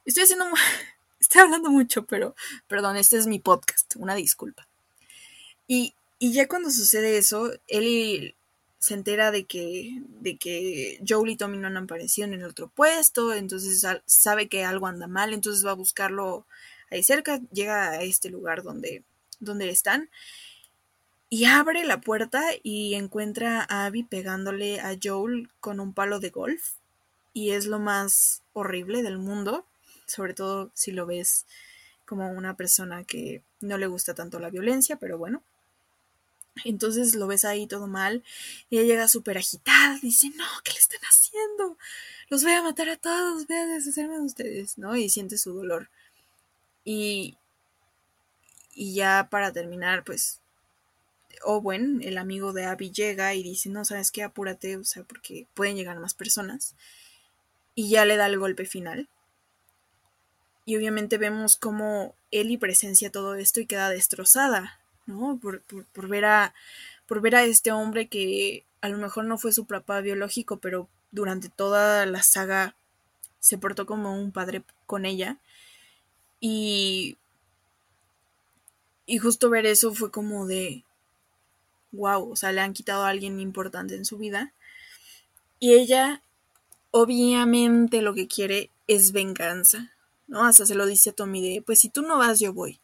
[0.06, 0.46] Estoy haciendo.
[1.20, 2.36] Estoy hablando mucho, pero.
[2.68, 3.96] Perdón, este es mi podcast.
[3.96, 4.68] Una disculpa.
[5.68, 8.36] Y, y ya cuando sucede eso, él
[8.80, 12.68] se entera de que, de que Joel y Tommy no han aparecido en el otro
[12.68, 16.46] puesto, entonces sabe que algo anda mal, entonces va a buscarlo
[16.92, 19.04] ahí cerca, llega a este lugar donde,
[19.40, 20.10] donde están
[21.30, 26.30] y abre la puerta y encuentra a Abby pegándole a Joel con un palo de
[26.30, 26.74] golf
[27.34, 29.66] y es lo más horrible del mundo
[30.08, 31.46] sobre todo si lo ves
[32.06, 35.42] como una persona que no le gusta tanto la violencia, pero bueno.
[36.66, 38.24] Entonces lo ves ahí todo mal
[38.70, 41.78] y ella llega súper agitada, dice, no, ¿qué le están haciendo?
[42.30, 44.96] Los voy a matar a todos, voy a deshacerme de ustedes, ¿no?
[44.96, 45.90] Y siente su dolor.
[46.86, 47.38] Y,
[48.76, 50.42] y ya para terminar, pues,
[51.44, 54.24] Owen, el amigo de Abby, llega y dice, no, ¿sabes qué?
[54.24, 56.76] Apúrate, o sea, porque pueden llegar más personas.
[57.76, 59.10] Y ya le da el golpe final
[60.66, 65.40] y obviamente vemos cómo Ellie presencia todo esto y queda destrozada, ¿no?
[65.42, 65.62] Por,
[66.08, 66.54] ver a,
[67.06, 70.88] por ver a este hombre que a lo mejor no fue su papá biológico, pero
[71.12, 72.76] durante toda la saga
[73.40, 75.38] se portó como un padre con ella.
[76.40, 77.18] Y,
[79.06, 80.84] y justo ver eso fue como de,
[81.92, 84.54] wow, o sea, le han quitado a alguien importante en su vida.
[85.60, 86.22] Y ella,
[86.92, 89.93] obviamente, lo que quiere es venganza.
[90.42, 92.80] Hasta se lo dice a Tommy de, pues si tú no vas, yo voy.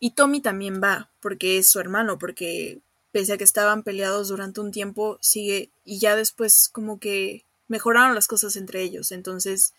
[0.00, 2.80] Y Tommy también va, porque es su hermano, porque
[3.12, 8.14] pese a que estaban peleados durante un tiempo, sigue, y ya después como que mejoraron
[8.14, 9.74] las cosas entre ellos, entonces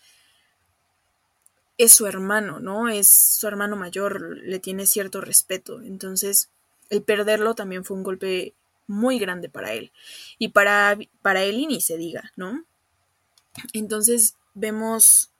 [1.76, 2.88] es su hermano, ¿no?
[2.88, 6.48] Es su hermano mayor, le tiene cierto respeto, entonces
[6.90, 8.54] el perderlo también fue un golpe
[8.86, 9.92] muy grande para él,
[10.38, 12.64] y para, para él ni se diga, ¿no?
[13.72, 15.30] Entonces vemos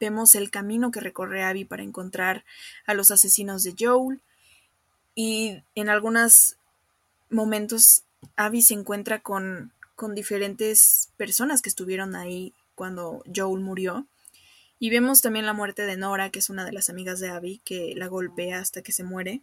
[0.00, 2.44] vemos el camino que recorre Abby para encontrar
[2.86, 4.20] a los asesinos de Joel.
[5.14, 6.56] Y en algunos
[7.28, 8.02] momentos
[8.36, 14.06] Abby se encuentra con, con diferentes personas que estuvieron ahí cuando Joel murió.
[14.78, 17.60] Y vemos también la muerte de Nora, que es una de las amigas de Abby,
[17.64, 19.42] que la golpea hasta que se muere.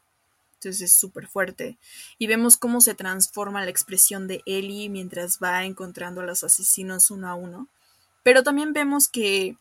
[0.56, 1.78] Entonces es súper fuerte.
[2.18, 7.12] Y vemos cómo se transforma la expresión de Ellie mientras va encontrando a los asesinos
[7.12, 7.68] uno a uno.
[8.24, 9.56] Pero también vemos que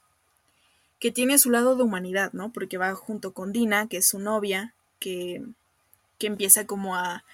[0.99, 2.53] que tiene su lado de humanidad, ¿no?
[2.53, 5.45] Porque va junto con Dina, que es su novia, que,
[6.19, 7.25] que empieza como a,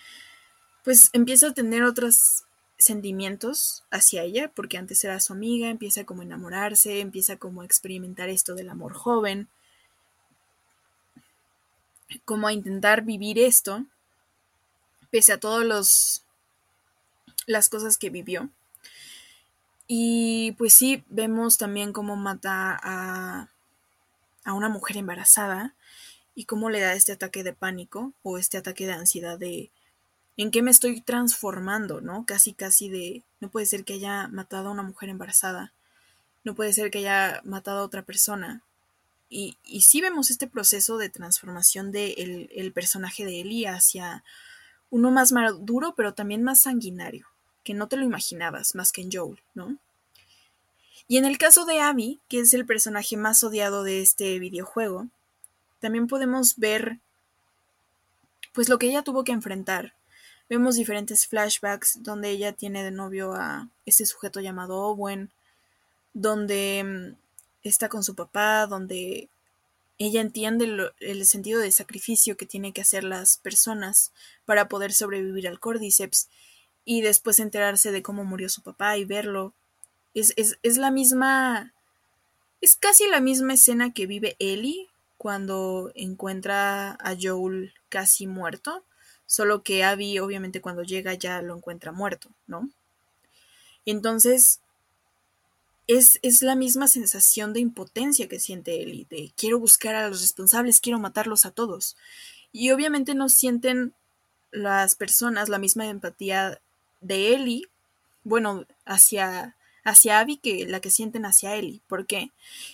[0.85, 2.45] pues empieza a tener otras
[2.79, 7.65] sentimientos hacia ella, porque antes era su amiga, empieza como a enamorarse, empieza como a
[7.65, 9.49] experimentar esto del amor joven,
[12.25, 13.87] como a intentar vivir esto,
[15.11, 16.25] pese a todos los
[17.47, 18.51] las cosas que vivió.
[19.87, 23.49] Y pues sí, vemos también cómo mata a,
[24.45, 25.75] a una mujer embarazada
[26.35, 29.71] y cómo le da este ataque de pánico o este ataque de ansiedad de
[30.37, 32.25] en qué me estoy transformando, ¿no?
[32.27, 35.73] Casi, casi de, no puede ser que haya matado a una mujer embarazada,
[36.45, 38.63] no puede ser que haya matado a otra persona.
[39.29, 44.25] Y, y sí vemos este proceso de transformación del de el personaje de Ellie hacia
[44.91, 47.27] uno más maduro, pero también más sanguinario,
[47.65, 49.79] que no te lo imaginabas más que en Joel, ¿no?
[51.09, 55.09] Y en el caso de Abby, que es el personaje más odiado de este videojuego,
[55.81, 56.99] también podemos ver
[58.53, 59.95] pues lo que ella tuvo que enfrentar
[60.53, 65.31] Vemos diferentes flashbacks donde ella tiene de novio a este sujeto llamado Owen,
[66.13, 69.31] donde mm, está con su papá, donde
[69.97, 74.13] ella entiende el sentido de sacrificio que tienen que hacer las personas
[74.45, 76.29] para poder sobrevivir al Cordyceps
[76.85, 79.55] y después enterarse de cómo murió su papá y verlo.
[80.15, 81.73] Es, es, es la misma.
[82.61, 84.89] Es casi la misma escena que vive Ellie
[85.19, 88.85] cuando encuentra a Joel casi muerto
[89.33, 92.69] solo que Abby obviamente cuando llega ya lo encuentra muerto, ¿no?
[93.87, 94.61] Entonces,
[95.87, 100.21] es, es, la misma sensación de impotencia que siente Ellie, de quiero buscar a los
[100.21, 101.97] responsables, quiero matarlos a todos.
[102.53, 103.95] Y obviamente no sienten
[104.51, 106.61] las personas la misma empatía
[107.01, 107.69] de Ellie,
[108.25, 111.83] bueno, hacia, hacia Abby que la que sienten hacia Ellie.
[111.87, 112.31] ¿Por qué?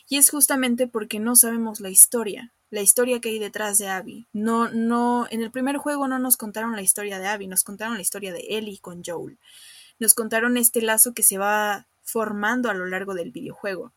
[0.09, 4.27] Y es justamente porque no sabemos la historia la historia que hay detrás de Abby.
[4.33, 7.95] No, no, en el primer juego no nos contaron la historia de Abby, nos contaron
[7.95, 9.39] la historia de Ellie con Joel.
[9.99, 13.93] Nos contaron este lazo que se va formando a lo largo del videojuego.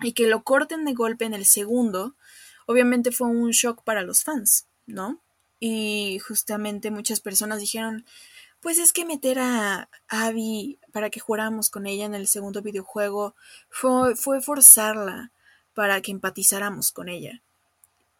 [0.00, 2.14] Y que lo corten de golpe en el segundo,
[2.66, 5.20] obviamente fue un shock para los fans, ¿no?
[5.58, 8.06] Y justamente muchas personas dijeron,
[8.60, 13.34] pues es que meter a Abby para que jugáramos con ella en el segundo videojuego
[13.68, 15.32] fue, fue forzarla
[15.74, 17.42] para que empatizáramos con ella.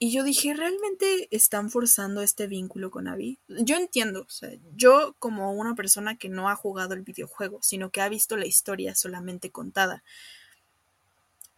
[0.02, 3.38] Y yo dije, ¿realmente están forzando este vínculo con Abby?
[3.48, 7.90] Yo entiendo, o sea, yo como una persona que no ha jugado el videojuego, sino
[7.90, 10.02] que ha visto la historia solamente contada,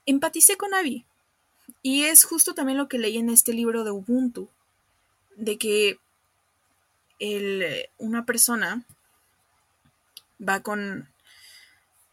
[0.06, 1.06] empaticé con Abby.
[1.82, 4.48] Y es justo también lo que leí en este libro de Ubuntu,
[5.36, 5.98] de que
[7.18, 8.84] el, una persona
[10.46, 11.08] va con,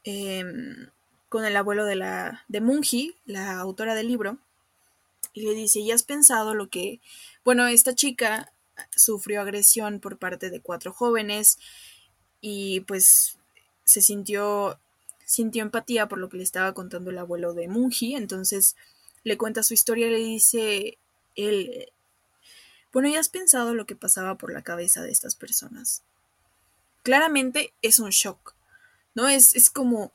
[0.03, 0.89] em,
[1.29, 4.37] con el abuelo de, la, de Mungi, la autora del libro,
[5.33, 6.99] y le dice, ¿y has pensado lo que...
[7.45, 8.51] Bueno, esta chica
[8.95, 11.59] sufrió agresión por parte de cuatro jóvenes
[12.41, 13.37] y pues
[13.83, 14.79] se sintió
[15.25, 18.75] sintió empatía por lo que le estaba contando el abuelo de Mungi, entonces
[19.23, 20.97] le cuenta su historia y le dice
[21.35, 21.91] él
[22.91, 26.03] bueno, ¿ya has pensado lo que pasaba por la cabeza de estas personas?
[27.03, 28.55] Claramente es un shock,
[29.15, 29.27] ¿no?
[29.27, 30.11] Es, es como,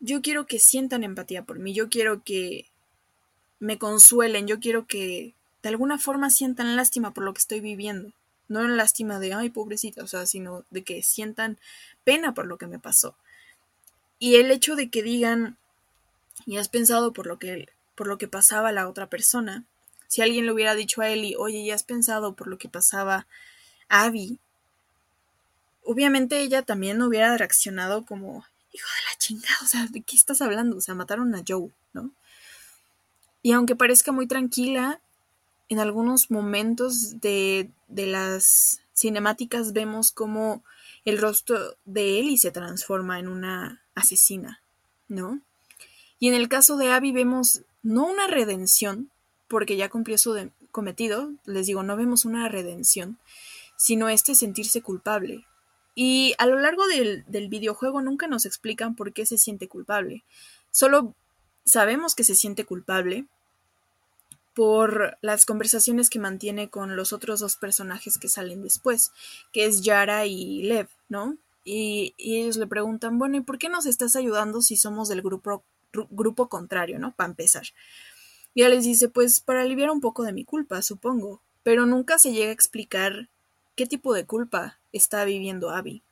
[0.00, 2.66] yo quiero que sientan empatía por mí, yo quiero que
[3.58, 8.12] me consuelen, yo quiero que de alguna forma sientan lástima por lo que estoy viviendo.
[8.48, 11.58] No lástima de, ay, pobrecita, o sea, sino de que sientan
[12.04, 13.16] pena por lo que me pasó.
[14.18, 15.56] Y el hecho de que digan,
[16.44, 19.64] y has pensado por lo que, por lo que pasaba la otra persona,
[20.14, 23.26] si alguien le hubiera dicho a Eli, oye, ya has pensado por lo que pasaba
[23.88, 24.38] Abby,
[25.82, 30.40] obviamente ella también hubiera reaccionado como, hijo de la chingada, o sea, ¿de qué estás
[30.40, 30.76] hablando?
[30.76, 32.12] O sea, mataron a Joe, ¿no?
[33.42, 35.00] Y aunque parezca muy tranquila,
[35.68, 40.62] en algunos momentos de, de las cinemáticas vemos como
[41.04, 44.60] el rostro de Ellie se transforma en una asesina,
[45.08, 45.40] ¿no?
[46.20, 49.10] Y en el caso de Abby vemos no una redención,
[49.48, 53.18] porque ya cumplió su cometido, les digo, no vemos una redención,
[53.76, 55.46] sino este sentirse culpable.
[55.94, 60.24] Y a lo largo del, videojuego nunca nos explican por qué se siente culpable.
[60.70, 61.14] Solo
[61.64, 63.26] sabemos que se siente culpable
[64.54, 69.12] por las conversaciones que mantiene con los otros dos personajes que salen después,
[69.52, 71.36] que es Yara y Lev, ¿no?
[71.64, 75.64] Y, ellos le preguntan, bueno, ¿y por qué nos estás ayudando si somos del grupo,
[76.10, 77.14] grupo contrario, ¿no?
[77.14, 77.64] Para empezar.
[78.54, 82.18] Y ella les dice, pues para aliviar un poco de mi culpa, supongo, pero nunca
[82.18, 83.28] se llega a explicar
[83.74, 86.02] qué tipo de culpa está viviendo Abby.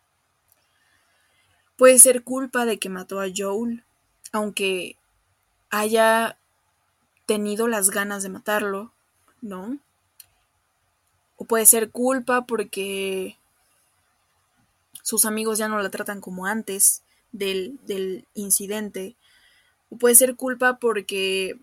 [1.76, 3.84] Puede ser culpa de que mató a Joel,
[4.32, 4.96] aunque
[5.70, 6.36] haya
[7.26, 8.92] tenido las ganas de matarlo,
[9.40, 9.78] ¿no?
[11.36, 13.36] O puede ser culpa porque
[15.02, 19.16] sus amigos ya no la tratan como antes del, del incidente.
[19.90, 21.58] O puede ser culpa porque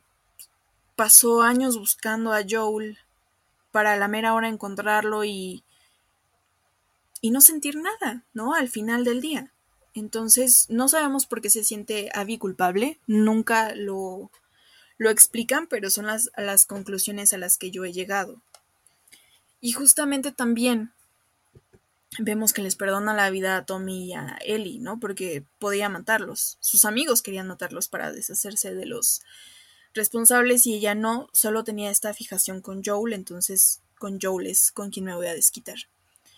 [1.00, 2.98] pasó años buscando a Joel
[3.72, 5.64] para la mera hora encontrarlo y
[7.22, 8.54] y no sentir nada, ¿no?
[8.54, 9.54] Al final del día.
[9.94, 14.30] Entonces, no sabemos por qué se siente Abby culpable, nunca lo,
[14.98, 18.42] lo explican, pero son las, las conclusiones a las que yo he llegado.
[19.62, 20.92] Y justamente también
[22.18, 25.00] vemos que les perdona la vida a Tommy y a Ellie, ¿no?
[25.00, 26.58] Porque podía matarlos.
[26.60, 29.22] Sus amigos querían matarlos para deshacerse de los
[29.94, 34.92] responsables y ella no, solo tenía esta fijación con Joel, entonces con Joel es con
[34.92, 35.78] quien me voy a desquitar.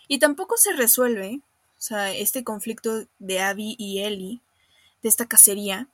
[0.07, 1.41] Y tampoco se resuelve,
[1.77, 4.41] o sea, este conflicto de Abby y Ellie,
[5.01, 5.87] de esta cacería,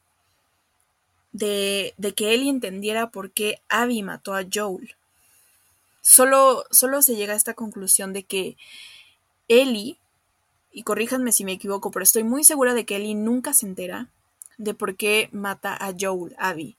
[1.31, 4.95] de, de que Ellie entendiera por qué Abby mató a Joel.
[6.01, 8.57] Solo, solo se llega a esta conclusión de que
[9.47, 9.97] Ellie,
[10.71, 14.09] y corríjanme si me equivoco, pero estoy muy segura de que Ellie nunca se entera
[14.57, 16.75] de por qué mata a Joel, Abby.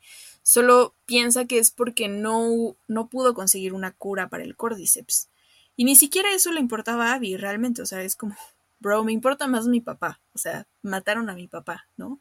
[0.49, 5.29] Solo piensa que es porque no, no pudo conseguir una cura para el Cordyceps.
[5.77, 8.35] Y ni siquiera eso le importaba a Abby, realmente, o sea, es como,
[8.81, 12.19] bro, me importa más mi papá, o sea, mataron a mi papá, ¿no?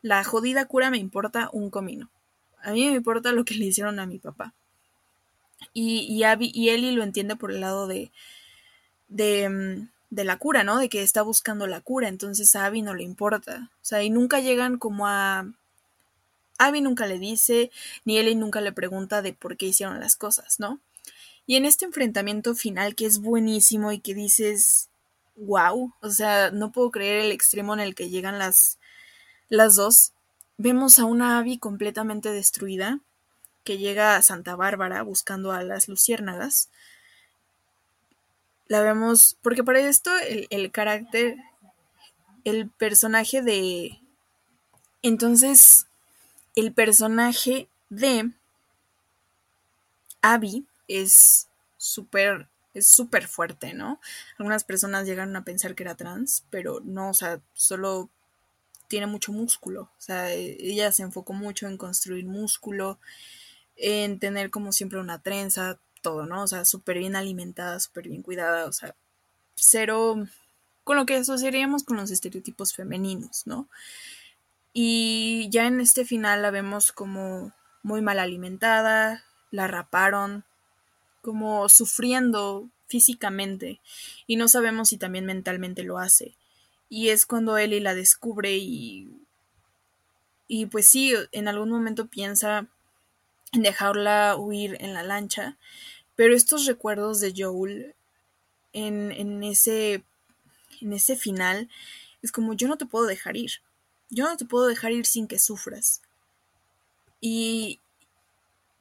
[0.00, 2.08] La jodida cura me importa un comino.
[2.62, 4.54] A mí me importa lo que le hicieron a mi papá.
[5.72, 8.12] Y, y Abby y Ellie lo entiende por el lado de,
[9.08, 10.78] de, mm, de la cura, ¿no?
[10.78, 13.72] De que está buscando la cura, entonces a Abby no le importa.
[13.82, 15.50] O sea, y nunca llegan como a...
[16.58, 17.70] Abby nunca le dice,
[18.04, 20.80] ni Ellie nunca le pregunta de por qué hicieron las cosas, ¿no?
[21.46, 24.88] Y en este enfrentamiento final que es buenísimo y que dices,
[25.36, 28.78] wow, o sea, no puedo creer el extremo en el que llegan las,
[29.48, 30.12] las dos,
[30.58, 33.00] vemos a una Abby completamente destruida
[33.64, 36.70] que llega a Santa Bárbara buscando a las luciérnagas.
[38.68, 41.36] La vemos, porque para esto el, el carácter,
[42.44, 44.00] el personaje de...
[45.02, 45.86] Entonces,
[46.56, 48.32] el personaje de
[50.22, 51.46] Abby es
[51.76, 54.00] súper es súper fuerte, ¿no?
[54.38, 58.10] Algunas personas llegaron a pensar que era trans, pero no, o sea, solo
[58.88, 59.82] tiene mucho músculo.
[59.82, 62.98] O sea, ella se enfocó mucho en construir músculo,
[63.76, 66.42] en tener como siempre una trenza, todo, ¿no?
[66.42, 68.94] O sea, súper bien alimentada, súper bien cuidada, o sea,
[69.54, 70.26] cero
[70.84, 73.68] con lo que asociaríamos con los estereotipos femeninos, ¿no?
[74.78, 80.44] Y ya en este final la vemos como muy mal alimentada, la raparon,
[81.22, 83.80] como sufriendo físicamente
[84.26, 86.36] y no sabemos si también mentalmente lo hace.
[86.90, 89.08] Y es cuando Ellie la descubre y
[90.46, 92.66] y pues sí, en algún momento piensa
[93.52, 95.56] en dejarla huir en la lancha,
[96.16, 97.94] pero estos recuerdos de Joel
[98.74, 100.04] en, en ese
[100.82, 101.70] en ese final
[102.20, 103.52] es como yo no te puedo dejar ir.
[104.10, 106.00] Yo no te puedo dejar ir sin que sufras.
[107.20, 107.80] Y,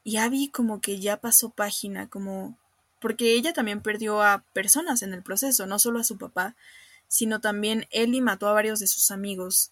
[0.04, 2.58] y Abby como que ya pasó página, como
[3.00, 6.56] porque ella también perdió a personas en el proceso, no solo a su papá,
[7.08, 9.72] sino también Ellie mató a varios de sus amigos.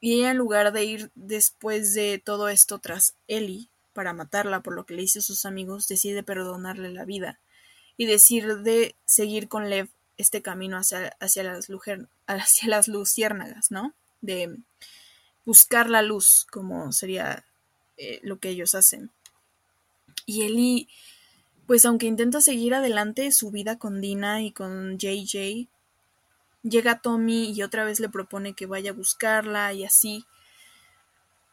[0.00, 4.74] Y ella en lugar de ir después de todo esto tras Ellie para matarla por
[4.74, 7.40] lo que le hizo a sus amigos, decide perdonarle la vida
[7.96, 9.88] y decir de seguir con Lev
[10.18, 11.68] este camino hacia, hacia, las,
[12.26, 13.92] hacia las luciérnagas, ¿no?
[14.20, 14.56] De
[15.44, 17.44] buscar la luz, como sería
[17.96, 19.10] eh, lo que ellos hacen.
[20.26, 20.88] Y Ellie,
[21.66, 25.68] pues aunque intenta seguir adelante su vida con Dina y con JJ,
[26.62, 30.26] llega Tommy y otra vez le propone que vaya a buscarla y así.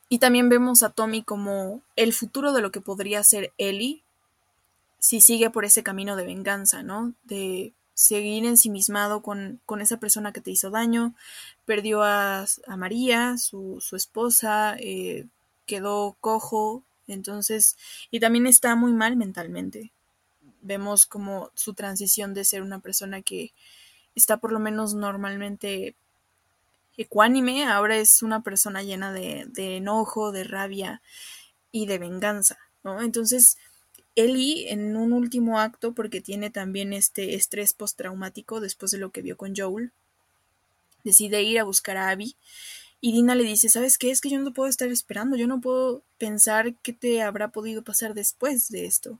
[0.09, 4.03] Y también vemos a Tommy como el futuro de lo que podría ser Ellie
[4.99, 7.13] si sigue por ese camino de venganza, ¿no?
[7.23, 11.15] De seguir ensimismado con, con esa persona que te hizo daño,
[11.65, 15.25] perdió a, a María, su, su esposa, eh,
[15.65, 17.77] quedó cojo, entonces,
[18.11, 19.91] y también está muy mal mentalmente.
[20.61, 23.53] Vemos como su transición de ser una persona que
[24.13, 25.95] está por lo menos normalmente
[26.97, 31.01] ecuánime, ahora es una persona llena de, de enojo, de rabia
[31.71, 33.01] y de venganza, ¿no?
[33.01, 33.57] Entonces,
[34.15, 39.21] Ellie en un último acto, porque tiene también este estrés postraumático después de lo que
[39.21, 39.91] vio con Joel,
[41.03, 42.35] decide ir a buscar a Abby
[43.01, 44.09] y Dina le dice, ¿sabes qué?
[44.09, 47.83] Es que yo no puedo estar esperando, yo no puedo pensar qué te habrá podido
[47.83, 49.19] pasar después de esto.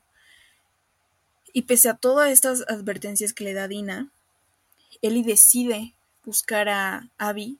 [1.52, 4.10] Y pese a todas estas advertencias que le da Dina,
[5.02, 5.94] Ellie decide
[6.24, 7.58] buscar a Abby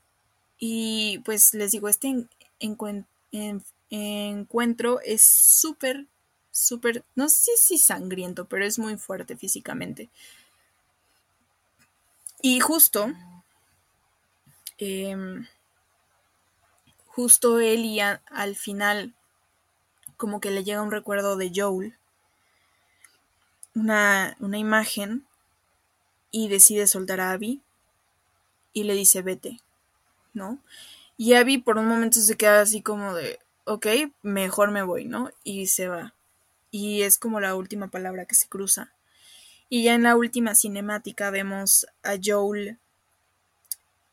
[0.58, 2.26] y pues les digo, este
[3.90, 6.06] encuentro es súper,
[6.56, 10.08] súper, no sé si sangriento, pero es muy fuerte físicamente.
[12.40, 13.12] Y justo
[14.78, 15.46] em,
[17.06, 19.14] justo él y al final
[20.16, 21.94] como que le llega un recuerdo de Joel,
[23.74, 25.26] una, una imagen,
[26.30, 27.62] y decide soltar a Abby
[28.72, 29.60] y le dice vete,
[30.34, 30.58] ¿no?
[31.16, 33.86] Y Abby por un momento se queda así como de, ok,
[34.22, 35.30] mejor me voy, ¿no?
[35.44, 36.15] Y se va.
[36.70, 38.92] Y es como la última palabra que se cruza.
[39.68, 42.78] Y ya en la última cinemática vemos a Joel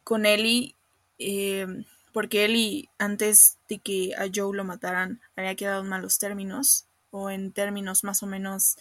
[0.03, 0.75] con Ellie,
[1.19, 1.67] eh,
[2.11, 7.29] porque Ellie antes de que a Joel lo mataran había quedado en malos términos, o
[7.29, 8.77] en términos más o menos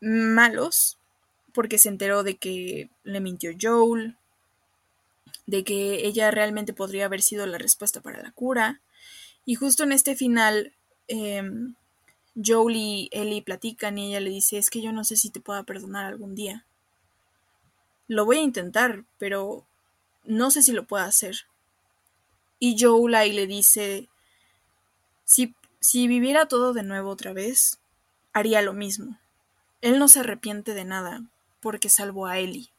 [0.00, 0.98] malos,
[1.54, 4.16] porque se enteró de que le mintió Joel,
[5.46, 8.80] de que ella realmente podría haber sido la respuesta para la cura.
[9.46, 10.72] Y justo en este final,
[11.08, 11.42] eh,
[12.34, 15.40] Joel y Ellie platican y ella le dice, es que yo no sé si te
[15.40, 16.64] pueda perdonar algún día.
[18.08, 19.66] Lo voy a intentar, pero
[20.24, 21.46] no sé si lo puedo hacer.
[22.58, 24.08] Y Joel ahí le dice,
[25.24, 27.80] si, si viviera todo de nuevo otra vez,
[28.32, 29.18] haría lo mismo.
[29.80, 31.24] Él no se arrepiente de nada,
[31.60, 32.70] porque salvó a Ellie.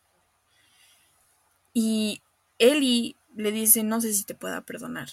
[1.74, 2.22] Y
[2.60, 5.10] Ellie le dice, no sé si te pueda perdonar.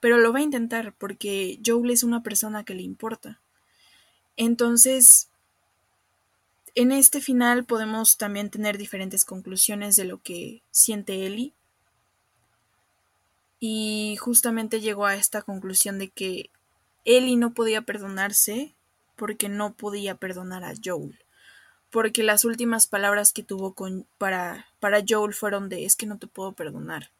[0.00, 3.40] Pero lo va a intentar porque Joel es una persona que le importa.
[4.36, 5.28] Entonces,
[6.74, 11.52] en este final podemos también tener diferentes conclusiones de lo que siente Ellie.
[13.60, 16.50] Y justamente llegó a esta conclusión de que
[17.04, 18.74] Ellie no podía perdonarse
[19.16, 21.18] porque no podía perdonar a Joel.
[21.90, 26.18] Porque las últimas palabras que tuvo con, para, para Joel fueron de es que no
[26.18, 27.10] te puedo perdonar.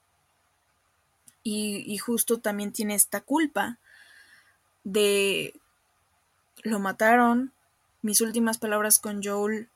[1.45, 3.79] Y, y justo también tiene esta culpa
[4.83, 5.55] de
[6.65, 7.53] lo mataron.
[8.03, 9.69] Mis últimas palabras con Joel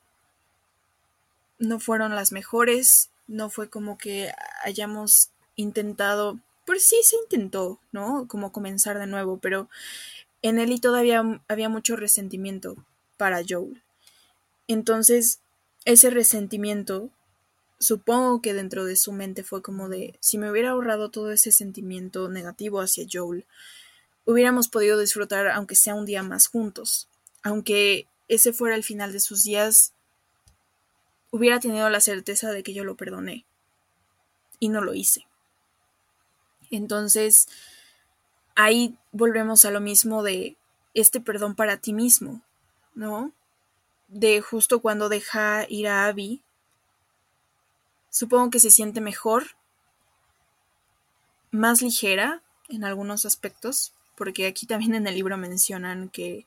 [1.57, 3.09] no fueron las mejores.
[3.27, 4.33] No fue como que
[4.63, 6.39] hayamos intentado.
[6.65, 8.27] Pues sí, se intentó, ¿no?
[8.27, 9.69] Como comenzar de nuevo, pero
[10.41, 12.75] en y todavía había mucho resentimiento
[13.17, 13.81] para Joel.
[14.67, 15.39] Entonces,
[15.85, 17.09] ese resentimiento,
[17.79, 21.51] supongo que dentro de su mente fue como de, si me hubiera ahorrado todo ese
[21.51, 23.45] sentimiento negativo hacia Joel,
[24.29, 27.09] hubiéramos podido disfrutar aunque sea un día más juntos.
[27.41, 29.93] Aunque ese fuera el final de sus días,
[31.31, 33.45] hubiera tenido la certeza de que yo lo perdoné.
[34.59, 35.25] Y no lo hice.
[36.69, 37.47] Entonces,
[38.53, 40.57] ahí volvemos a lo mismo de
[40.93, 42.43] este perdón para ti mismo,
[42.93, 43.31] ¿no?
[44.09, 46.43] De justo cuando deja ir a Abby,
[48.11, 49.55] supongo que se siente mejor,
[51.49, 56.45] más ligera en algunos aspectos, porque aquí también en el libro mencionan que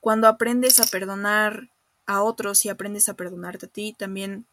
[0.00, 1.70] cuando aprendes a perdonar
[2.04, 4.44] a otros y aprendes a perdonarte a ti, también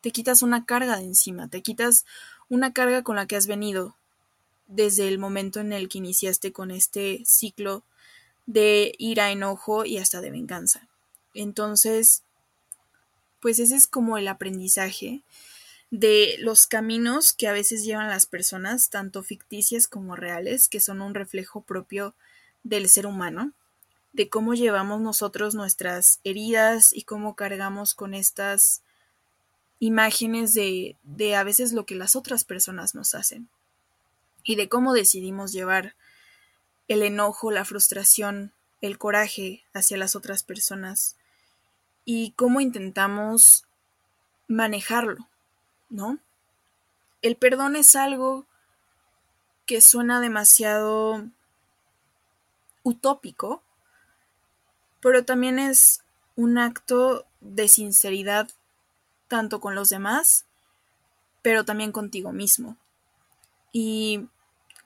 [0.00, 2.06] te quitas una carga de encima, te quitas
[2.48, 3.96] una carga con la que has venido
[4.68, 7.82] desde el momento en el que iniciaste con este ciclo
[8.46, 10.86] de ira, enojo y hasta de venganza.
[11.34, 12.22] Entonces,
[13.40, 15.22] pues ese es como el aprendizaje
[15.90, 21.00] de los caminos que a veces llevan las personas, tanto ficticias como reales, que son
[21.00, 22.14] un reflejo propio
[22.64, 23.52] del ser humano,
[24.12, 28.82] de cómo llevamos nosotros nuestras heridas y cómo cargamos con estas
[29.78, 33.48] imágenes de, de a veces lo que las otras personas nos hacen
[34.42, 35.94] y de cómo decidimos llevar
[36.88, 41.16] el enojo, la frustración, el coraje hacia las otras personas
[42.04, 43.64] y cómo intentamos
[44.48, 45.28] manejarlo
[45.88, 46.18] ¿no?
[47.22, 48.46] El perdón es algo
[49.66, 51.24] que suena demasiado
[52.82, 53.62] utópico,
[55.00, 56.02] pero también es
[56.36, 58.48] un acto de sinceridad
[59.28, 60.44] tanto con los demás,
[61.42, 62.76] pero también contigo mismo.
[63.72, 64.28] Y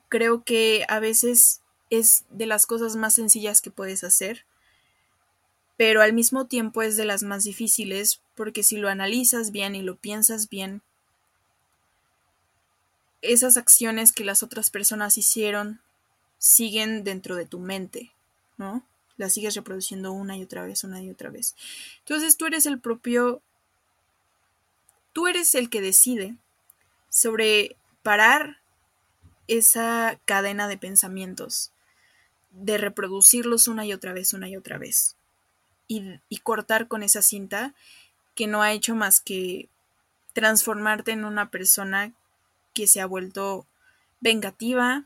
[0.09, 4.45] creo que a veces es de las cosas más sencillas que puedes hacer,
[5.77, 9.81] pero al mismo tiempo es de las más difíciles porque si lo analizas bien y
[9.81, 10.81] lo piensas bien,
[13.21, 15.79] esas acciones que las otras personas hicieron
[16.37, 18.11] siguen dentro de tu mente,
[18.57, 18.83] ¿no?
[19.17, 21.55] Las sigues reproduciendo una y otra vez, una y otra vez.
[21.99, 23.41] Entonces tú eres el propio,
[25.13, 26.35] tú eres el que decide
[27.09, 28.57] sobre parar
[29.47, 31.71] esa cadena de pensamientos,
[32.51, 35.15] de reproducirlos una y otra vez, una y otra vez,
[35.87, 37.75] y, y cortar con esa cinta
[38.33, 39.69] que no ha hecho más que
[40.33, 42.13] transformarte en una persona
[42.73, 43.65] que se ha vuelto
[44.19, 45.05] vengativa,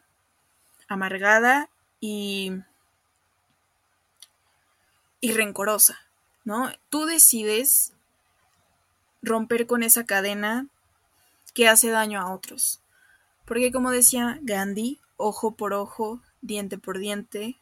[0.87, 2.51] amargada y,
[5.21, 5.99] y rencorosa,
[6.43, 6.71] ¿no?
[6.89, 7.93] Tú decides
[9.21, 10.67] romper con esa cadena
[11.53, 12.81] que hace daño a otros.
[13.45, 17.57] Porque como decía Gandhi, ojo por ojo, diente por diente,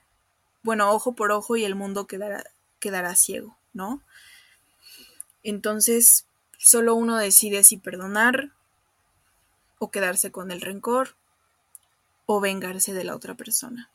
[0.64, 2.44] bueno, ojo por ojo y el mundo quedará,
[2.80, 4.02] quedará ciego, ¿no?
[5.44, 6.26] Entonces,
[6.58, 8.52] solo uno decide si perdonar
[9.84, 11.18] o quedarse con el rencor
[12.26, 13.90] o vengarse de la otra persona.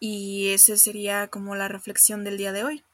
[0.00, 2.84] Y esa sería como la reflexión del día de hoy,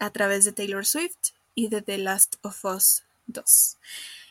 [0.00, 3.76] a través de Taylor Swift y de The Last of Us 2.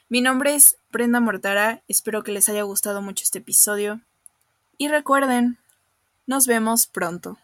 [0.10, 4.02] Mi nombre es Brenda Mortara, espero que les haya gustado mucho este episodio
[4.78, 5.58] y recuerden,
[6.28, 7.38] nos vemos pronto.